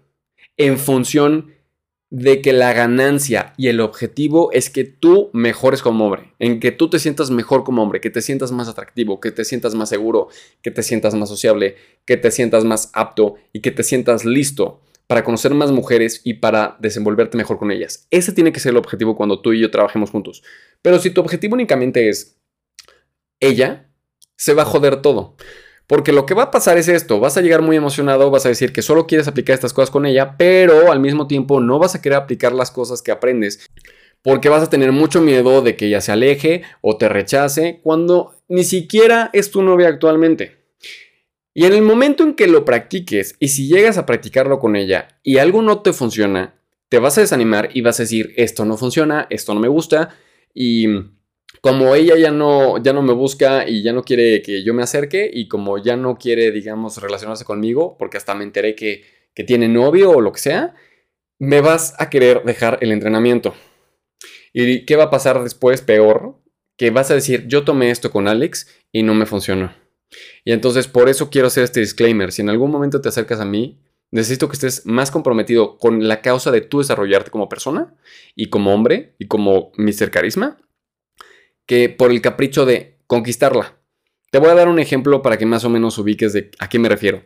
en 0.57 0.77
función 0.77 1.55
de 2.11 2.43
que 2.43 2.53
la 2.53 2.71
ganancia 2.71 3.53
y 3.57 3.67
el 3.67 3.81
objetivo 3.81 4.51
es 4.51 4.69
que 4.69 4.83
tú 4.83 5.31
mejores 5.33 5.81
como 5.81 6.05
hombre, 6.05 6.33
en 6.37 6.59
que 6.59 6.71
tú 6.71 6.87
te 6.87 6.99
sientas 6.99 7.31
mejor 7.31 7.63
como 7.63 7.81
hombre, 7.81 7.99
que 7.99 8.11
te 8.11 8.21
sientas 8.21 8.51
más 8.51 8.67
atractivo, 8.67 9.19
que 9.19 9.31
te 9.31 9.43
sientas 9.43 9.73
más 9.73 9.89
seguro, 9.89 10.27
que 10.61 10.69
te 10.69 10.83
sientas 10.83 11.15
más 11.15 11.29
sociable, 11.29 11.77
que 12.05 12.15
te 12.15 12.29
sientas 12.29 12.63
más 12.63 12.91
apto 12.93 13.35
y 13.53 13.61
que 13.61 13.71
te 13.71 13.81
sientas 13.81 14.23
listo 14.23 14.81
para 15.07 15.23
conocer 15.23 15.53
más 15.53 15.71
mujeres 15.71 16.21
y 16.23 16.35
para 16.35 16.77
desenvolverte 16.79 17.37
mejor 17.37 17.57
con 17.57 17.71
ellas. 17.71 18.07
Ese 18.09 18.31
tiene 18.31 18.51
que 18.51 18.59
ser 18.59 18.71
el 18.71 18.77
objetivo 18.77 19.15
cuando 19.15 19.41
tú 19.41 19.53
y 19.53 19.61
yo 19.61 19.71
trabajemos 19.71 20.09
juntos. 20.09 20.43
Pero 20.81 20.99
si 20.99 21.11
tu 21.11 21.21
objetivo 21.21 21.53
únicamente 21.53 22.09
es 22.09 22.37
ella, 23.39 23.89
se 24.35 24.53
va 24.53 24.63
a 24.63 24.65
joder 24.65 25.01
todo. 25.01 25.35
Porque 25.87 26.11
lo 26.11 26.25
que 26.25 26.33
va 26.33 26.43
a 26.43 26.51
pasar 26.51 26.77
es 26.79 26.87
esto, 26.87 27.19
vas 27.19 27.37
a 27.37 27.41
llegar 27.41 27.61
muy 27.61 27.75
emocionado, 27.75 28.31
vas 28.31 28.45
a 28.47 28.49
decir 28.49 28.73
que 28.73 28.81
solo 28.81 29.05
quieres 29.05 29.27
aplicar 29.27 29.53
estas 29.53 29.71
cosas 29.71 29.91
con 29.91 30.07
ella, 30.07 30.35
pero 30.35 30.91
al 30.91 30.99
mismo 30.99 31.27
tiempo 31.27 31.59
no 31.59 31.77
vas 31.77 31.93
a 31.93 32.01
querer 32.01 32.17
aplicar 32.17 32.53
las 32.53 32.71
cosas 32.71 33.03
que 33.03 33.11
aprendes, 33.11 33.69
porque 34.23 34.49
vas 34.49 34.63
a 34.63 34.69
tener 34.69 34.91
mucho 34.91 35.21
miedo 35.21 35.61
de 35.61 35.75
que 35.75 35.85
ella 35.85 36.01
se 36.01 36.11
aleje 36.11 36.63
o 36.81 36.97
te 36.97 37.07
rechace 37.07 37.81
cuando 37.83 38.33
ni 38.47 38.63
siquiera 38.63 39.29
es 39.31 39.51
tu 39.51 39.61
novia 39.61 39.87
actualmente. 39.87 40.64
Y 41.57 41.65
en 41.65 41.71
el 41.71 41.83
momento 41.83 42.23
en 42.23 42.33
que 42.35 42.47
lo 42.47 42.65
practiques 42.65 43.37
y 43.39 43.47
si 43.47 43.69
llegas 43.69 43.97
a 43.97 44.05
practicarlo 44.05 44.59
con 44.59 44.75
ella 44.75 45.07
y 45.23 45.37
algo 45.37 45.61
no 45.61 45.81
te 45.81 45.93
funciona, 45.93 46.53
te 46.89 46.99
vas 46.99 47.17
a 47.17 47.21
desanimar 47.21 47.69
y 47.73 47.79
vas 47.79 47.97
a 47.99 48.03
decir, 48.03 48.33
esto 48.35 48.65
no 48.65 48.75
funciona, 48.75 49.25
esto 49.29 49.53
no 49.53 49.61
me 49.61 49.69
gusta 49.69 50.09
y 50.53 50.85
como 51.61 51.95
ella 51.95 52.17
ya 52.17 52.29
no, 52.29 52.77
ya 52.83 52.91
no 52.91 53.01
me 53.01 53.13
busca 53.13 53.67
y 53.69 53.83
ya 53.83 53.93
no 53.93 54.03
quiere 54.03 54.41
que 54.41 54.65
yo 54.65 54.73
me 54.73 54.83
acerque 54.83 55.31
y 55.33 55.47
como 55.47 55.77
ya 55.77 55.95
no 55.95 56.17
quiere, 56.17 56.51
digamos, 56.51 57.01
relacionarse 57.01 57.45
conmigo, 57.45 57.95
porque 57.97 58.17
hasta 58.17 58.35
me 58.35 58.43
enteré 58.43 58.75
que, 58.75 59.05
que 59.33 59.45
tiene 59.45 59.69
novio 59.69 60.11
o 60.11 60.19
lo 60.19 60.33
que 60.33 60.41
sea, 60.41 60.75
me 61.39 61.61
vas 61.61 61.95
a 61.99 62.09
querer 62.09 62.43
dejar 62.43 62.79
el 62.81 62.91
entrenamiento. 62.91 63.55
¿Y 64.51 64.85
qué 64.85 64.97
va 64.97 65.05
a 65.05 65.09
pasar 65.09 65.41
después? 65.41 65.81
Peor, 65.81 66.35
que 66.77 66.89
vas 66.89 67.11
a 67.11 67.15
decir, 67.15 67.47
yo 67.47 67.63
tomé 67.63 67.91
esto 67.91 68.11
con 68.11 68.27
Alex 68.27 68.67
y 68.91 69.03
no 69.03 69.13
me 69.13 69.25
funcionó. 69.25 69.84
Y 70.43 70.51
entonces 70.51 70.87
por 70.87 71.09
eso 71.09 71.29
quiero 71.29 71.47
hacer 71.47 71.63
este 71.63 71.79
disclaimer. 71.79 72.31
Si 72.31 72.41
en 72.41 72.49
algún 72.49 72.71
momento 72.71 73.01
te 73.01 73.09
acercas 73.09 73.39
a 73.39 73.45
mí, 73.45 73.81
necesito 74.11 74.47
que 74.47 74.53
estés 74.53 74.85
más 74.85 75.11
comprometido 75.11 75.77
con 75.77 76.07
la 76.07 76.21
causa 76.21 76.51
de 76.51 76.61
tú 76.61 76.79
desarrollarte 76.79 77.31
como 77.31 77.49
persona 77.49 77.95
y 78.35 78.49
como 78.49 78.73
hombre 78.73 79.15
y 79.19 79.27
como 79.27 79.71
Mr. 79.77 80.11
Carisma, 80.11 80.57
que 81.65 81.89
por 81.89 82.11
el 82.11 82.21
capricho 82.21 82.65
de 82.65 82.97
conquistarla. 83.07 83.77
Te 84.31 84.39
voy 84.39 84.49
a 84.49 84.55
dar 84.55 84.67
un 84.67 84.79
ejemplo 84.79 85.21
para 85.21 85.37
que 85.37 85.45
más 85.45 85.63
o 85.65 85.69
menos 85.69 85.97
ubiques 85.97 86.33
de 86.33 86.51
a 86.59 86.69
qué 86.69 86.79
me 86.79 86.89
refiero. 86.89 87.23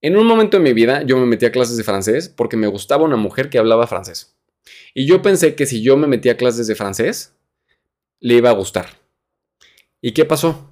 En 0.00 0.16
un 0.16 0.26
momento 0.26 0.58
de 0.58 0.64
mi 0.64 0.72
vida 0.72 1.02
yo 1.02 1.16
me 1.16 1.26
metí 1.26 1.46
a 1.46 1.52
clases 1.52 1.76
de 1.76 1.84
francés 1.84 2.28
porque 2.28 2.56
me 2.56 2.66
gustaba 2.66 3.04
una 3.04 3.16
mujer 3.16 3.48
que 3.48 3.58
hablaba 3.58 3.86
francés. 3.86 4.36
Y 4.94 5.06
yo 5.06 5.22
pensé 5.22 5.54
que 5.54 5.66
si 5.66 5.82
yo 5.82 5.96
me 5.96 6.06
metía 6.06 6.32
a 6.32 6.36
clases 6.36 6.66
de 6.66 6.74
francés, 6.74 7.34
le 8.20 8.34
iba 8.34 8.50
a 8.50 8.54
gustar. 8.54 9.00
¿Y 10.00 10.12
qué 10.12 10.24
pasó? 10.24 10.71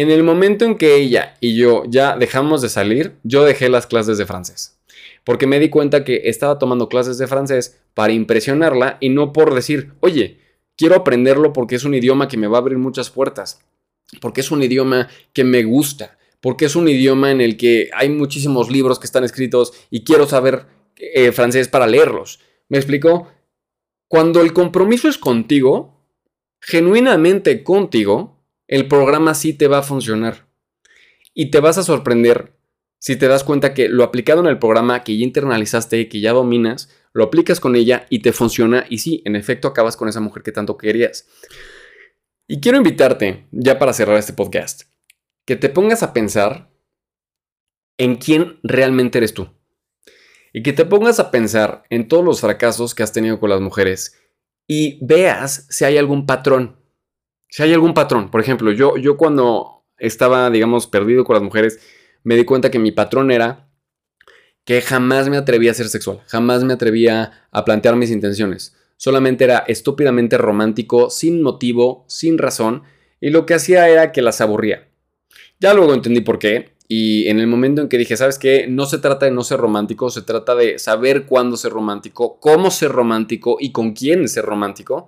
En 0.00 0.10
el 0.10 0.22
momento 0.22 0.64
en 0.64 0.78
que 0.78 0.96
ella 0.96 1.36
y 1.40 1.56
yo 1.56 1.82
ya 1.86 2.16
dejamos 2.16 2.62
de 2.62 2.70
salir, 2.70 3.18
yo 3.22 3.44
dejé 3.44 3.68
las 3.68 3.86
clases 3.86 4.16
de 4.16 4.24
francés. 4.24 4.80
Porque 5.24 5.46
me 5.46 5.60
di 5.60 5.68
cuenta 5.68 6.04
que 6.04 6.22
estaba 6.24 6.58
tomando 6.58 6.88
clases 6.88 7.18
de 7.18 7.26
francés 7.26 7.78
para 7.92 8.14
impresionarla 8.14 8.96
y 9.00 9.10
no 9.10 9.34
por 9.34 9.54
decir, 9.54 9.92
oye, 10.00 10.38
quiero 10.74 10.94
aprenderlo 10.94 11.52
porque 11.52 11.74
es 11.74 11.84
un 11.84 11.92
idioma 11.92 12.28
que 12.28 12.38
me 12.38 12.46
va 12.46 12.56
a 12.56 12.60
abrir 12.62 12.78
muchas 12.78 13.10
puertas. 13.10 13.60
Porque 14.22 14.40
es 14.40 14.50
un 14.50 14.62
idioma 14.62 15.08
que 15.34 15.44
me 15.44 15.64
gusta. 15.64 16.16
Porque 16.40 16.64
es 16.64 16.76
un 16.76 16.88
idioma 16.88 17.30
en 17.30 17.42
el 17.42 17.58
que 17.58 17.90
hay 17.92 18.08
muchísimos 18.08 18.70
libros 18.70 18.98
que 18.98 19.04
están 19.04 19.24
escritos 19.24 19.74
y 19.90 20.02
quiero 20.02 20.26
saber 20.26 20.64
eh, 20.96 21.30
francés 21.32 21.68
para 21.68 21.86
leerlos. 21.86 22.40
¿Me 22.70 22.78
explico? 22.78 23.28
Cuando 24.08 24.40
el 24.40 24.54
compromiso 24.54 25.10
es 25.10 25.18
contigo, 25.18 26.00
genuinamente 26.58 27.62
contigo, 27.62 28.39
el 28.70 28.86
programa 28.86 29.34
sí 29.34 29.52
te 29.52 29.66
va 29.66 29.78
a 29.78 29.82
funcionar. 29.82 30.46
Y 31.34 31.50
te 31.50 31.58
vas 31.58 31.76
a 31.76 31.82
sorprender 31.82 32.56
si 33.00 33.16
te 33.16 33.26
das 33.26 33.42
cuenta 33.42 33.74
que 33.74 33.88
lo 33.88 34.04
aplicado 34.04 34.40
en 34.40 34.46
el 34.46 34.60
programa 34.60 35.02
que 35.02 35.18
ya 35.18 35.24
internalizaste, 35.24 36.08
que 36.08 36.20
ya 36.20 36.32
dominas, 36.32 36.88
lo 37.12 37.24
aplicas 37.24 37.58
con 37.58 37.74
ella 37.74 38.06
y 38.10 38.20
te 38.20 38.32
funciona 38.32 38.86
y 38.88 38.98
sí, 38.98 39.22
en 39.24 39.34
efecto 39.34 39.66
acabas 39.66 39.96
con 39.96 40.08
esa 40.08 40.20
mujer 40.20 40.44
que 40.44 40.52
tanto 40.52 40.78
querías. 40.78 41.26
Y 42.46 42.60
quiero 42.60 42.78
invitarte, 42.78 43.48
ya 43.50 43.76
para 43.80 43.92
cerrar 43.92 44.16
este 44.16 44.34
podcast, 44.34 44.82
que 45.46 45.56
te 45.56 45.68
pongas 45.68 46.04
a 46.04 46.12
pensar 46.12 46.70
en 47.98 48.16
quién 48.16 48.60
realmente 48.62 49.18
eres 49.18 49.34
tú. 49.34 49.48
Y 50.52 50.62
que 50.62 50.72
te 50.72 50.84
pongas 50.84 51.18
a 51.18 51.32
pensar 51.32 51.82
en 51.90 52.06
todos 52.06 52.24
los 52.24 52.40
fracasos 52.40 52.94
que 52.94 53.02
has 53.02 53.12
tenido 53.12 53.40
con 53.40 53.50
las 53.50 53.60
mujeres 53.60 54.16
y 54.68 55.04
veas 55.04 55.66
si 55.70 55.84
hay 55.84 55.98
algún 55.98 56.26
patrón. 56.26 56.79
Si 57.50 57.62
hay 57.62 57.72
algún 57.72 57.94
patrón, 57.94 58.30
por 58.30 58.40
ejemplo, 58.40 58.72
yo, 58.72 58.96
yo 58.96 59.16
cuando 59.16 59.84
estaba, 59.98 60.48
digamos, 60.50 60.86
perdido 60.86 61.24
con 61.24 61.34
las 61.34 61.42
mujeres, 61.42 61.80
me 62.22 62.36
di 62.36 62.44
cuenta 62.44 62.70
que 62.70 62.78
mi 62.78 62.92
patrón 62.92 63.30
era 63.30 63.68
que 64.64 64.80
jamás 64.80 65.28
me 65.28 65.36
atrevía 65.36 65.72
a 65.72 65.74
ser 65.74 65.88
sexual, 65.88 66.20
jamás 66.26 66.62
me 66.64 66.72
atrevía 66.72 67.48
a 67.50 67.64
plantear 67.64 67.96
mis 67.96 68.10
intenciones. 68.10 68.76
Solamente 68.96 69.44
era 69.44 69.58
estúpidamente 69.66 70.38
romántico, 70.38 71.10
sin 71.10 71.42
motivo, 71.42 72.04
sin 72.06 72.38
razón, 72.38 72.84
y 73.20 73.30
lo 73.30 73.46
que 73.46 73.54
hacía 73.54 73.88
era 73.88 74.12
que 74.12 74.22
las 74.22 74.40
aburría. 74.40 74.88
Ya 75.58 75.74
luego 75.74 75.92
entendí 75.94 76.20
por 76.20 76.38
qué, 76.38 76.74
Y 76.92 77.28
en 77.28 77.38
el 77.38 77.46
momento 77.46 77.82
en 77.82 77.88
que 77.88 77.98
dije, 77.98 78.16
¿sabes 78.16 78.36
qué? 78.36 78.66
No 78.68 78.84
se 78.84 78.98
trata 78.98 79.24
de 79.24 79.30
no 79.30 79.44
ser 79.44 79.60
romántico, 79.60 80.10
se 80.10 80.22
trata 80.22 80.56
de 80.56 80.80
saber 80.80 81.24
cuándo 81.24 81.56
ser 81.56 81.70
romántico, 81.70 82.40
cómo 82.40 82.72
ser 82.72 82.90
romántico 82.90 83.58
y 83.60 83.70
con 83.70 83.92
quién 83.92 84.28
ser 84.28 84.44
romántico, 84.44 85.06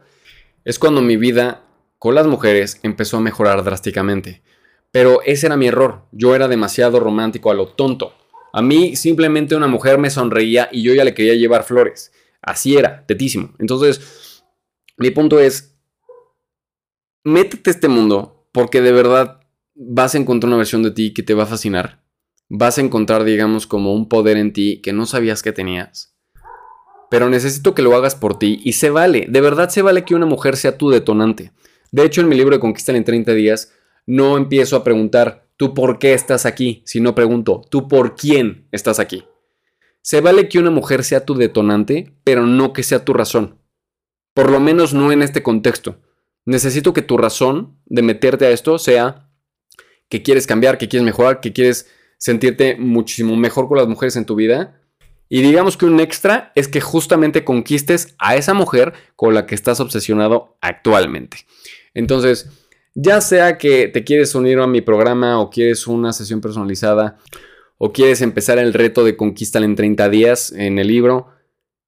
es 0.65 0.79
cuando 0.79 1.03
mi 1.03 1.17
vida 1.17 1.65
con 2.03 2.17
las 2.17 2.27
mujeres 2.27 2.81
empezó 2.83 3.19
a 3.19 3.21
mejorar 3.21 3.63
drásticamente. 3.63 4.43
Pero 4.91 5.23
ese 5.23 5.47
era 5.47 5.57
mi 5.57 5.69
error. 5.69 6.09
Yo 6.11 6.35
era 6.35 6.49
demasiado 6.49 6.99
romántico 6.99 7.49
a 7.49 7.55
lo 7.55 7.69
tonto. 7.69 8.13
A 8.53 8.61
mí 8.61 8.97
simplemente 8.97 9.55
una 9.55 9.69
mujer 9.69 9.99
me 9.99 10.11
sonreía 10.11 10.69
y 10.73 10.83
yo 10.83 10.93
ya 10.95 11.05
le 11.05 11.15
quería 11.15 11.35
llevar 11.35 11.63
flores. 11.63 12.11
Así 12.41 12.77
era, 12.77 13.07
tetísimo. 13.07 13.55
Entonces, 13.61 14.43
mi 14.97 15.13
punto 15.13 15.39
es, 15.39 15.77
métete 17.23 17.71
a 17.71 17.75
este 17.75 17.87
mundo 17.87 18.49
porque 18.51 18.81
de 18.81 18.91
verdad 18.91 19.41
vas 19.77 20.17
a 20.17 20.19
encontrar 20.19 20.49
una 20.49 20.57
versión 20.57 20.83
de 20.83 20.91
ti 20.91 21.15
que 21.15 21.23
te 21.23 21.35
va 21.35 21.45
a 21.45 21.47
fascinar. 21.55 22.03
Vas 22.49 22.79
a 22.79 22.81
encontrar, 22.81 23.23
digamos, 23.23 23.69
como 23.69 23.95
un 23.95 24.09
poder 24.09 24.39
en 24.39 24.53
ti 24.53 24.83
que 24.83 24.93
no 24.93 25.07
sabías 25.07 25.41
que 25.41 25.53
tenías. 25.53 26.17
Pero 27.13 27.31
necesito 27.31 27.77
que 27.77 27.83
lo 27.83 27.95
hagas 27.95 28.17
por 28.17 28.41
ti 28.41 28.61
y 28.65 28.73
se 28.73 28.91
vale, 28.91 29.27
de 29.29 29.41
verdad 29.41 29.69
se 29.69 29.83
vale 29.83 30.05
que 30.05 30.17
una 30.17 30.27
mujer 30.27 30.57
sea 30.57 30.77
tu 30.77 30.91
detonante. 30.91 31.53
De 31.93 32.05
hecho, 32.05 32.23
en 32.23 32.29
mi 32.29 32.37
libro 32.37 32.57
de 32.57 32.61
Conquista 32.61 32.97
en 32.97 33.05
30 33.05 33.33
días, 33.35 33.73
no 34.07 34.37
empiezo 34.37 34.77
a 34.77 34.83
preguntar, 34.83 35.47
¿tú 35.57 35.75
por 35.75 35.99
qué 35.99 36.15
estás 36.15 36.47
aquí? 36.47 36.83
Sino 36.87 37.15
pregunto, 37.15 37.63
¿tú 37.71 37.87
por 37.87 38.17
quién 38.17 38.67
estás 38.73 38.99
aquí? 38.99 39.25
Se 40.01 40.21
vale 40.21 40.49
que 40.49 40.59
una 40.59 40.71
mujer 40.71 41.05
sea 41.05 41.25
tu 41.25 41.35
detonante, 41.35 42.13
pero 42.25 42.47
no 42.47 42.73
que 42.73 42.83
sea 42.83 43.05
tu 43.05 43.13
razón. 43.13 43.59
Por 44.35 44.51
lo 44.51 44.59
menos 44.59 44.95
no 44.95 45.13
en 45.13 45.23
este 45.23 45.43
contexto. 45.43 46.01
Necesito 46.45 46.93
que 46.93 47.03
tu 47.03 47.19
razón 47.19 47.79
de 47.87 48.03
meterte 48.03 48.47
a 48.47 48.51
esto 48.51 48.79
sea 48.79 49.29
que 50.09 50.23
quieres 50.23 50.47
cambiar, 50.47 50.79
que 50.79 50.89
quieres 50.89 51.05
mejorar, 51.05 51.41
que 51.41 51.53
quieres 51.53 51.89
sentirte 52.19 52.77
muchísimo 52.77 53.37
mejor 53.37 53.69
con 53.69 53.79
las 53.79 53.87
mujeres 53.87 54.17
en 54.17 54.27
tu 54.27 54.35
vida. 54.35 54.81
Y 55.29 55.43
digamos 55.43 55.77
que 55.77 55.87
un 55.87 56.01
extra 56.01 56.53
es 56.55 56.69
que 56.69 56.81
justamente 56.81 57.45
conquistes 57.45 58.15
a 58.19 58.37
esa 58.37 58.55
mujer 58.55 58.95
con 59.15 59.35
la 59.35 59.47
que 59.47 59.55
estás 59.55 59.79
obsesionado 59.81 60.57
actualmente. 60.61 61.47
Entonces, 61.95 62.49
ya 62.95 63.21
sea 63.21 63.59
que 63.59 63.89
te 63.89 64.05
quieres 64.05 64.35
unir 64.35 64.59
a 64.59 64.67
mi 64.67 64.81
programa 64.81 65.41
o 65.41 65.51
quieres 65.51 65.87
una 65.87 66.13
sesión 66.13 66.41
personalizada 66.41 67.19
o 67.79 67.93
quieres 67.93 68.21
empezar 68.23 68.59
el 68.59 68.75
reto 68.75 69.05
de 69.05 69.17
conquista 69.17 69.59
en 69.59 69.75
30 69.77 70.09
días 70.09 70.53
en 70.53 70.79
el 70.79 70.89
libro, 70.89 71.29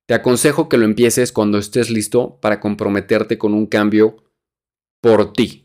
te 0.06 0.14
aconsejo 0.14 0.68
que 0.68 0.78
lo 0.78 0.84
empieces 0.84 1.32
cuando 1.32 1.58
estés 1.58 1.90
listo 1.90 2.38
para 2.40 2.60
comprometerte 2.60 3.38
con 3.38 3.54
un 3.54 3.66
cambio 3.66 4.24
por 5.00 5.32
ti 5.32 5.64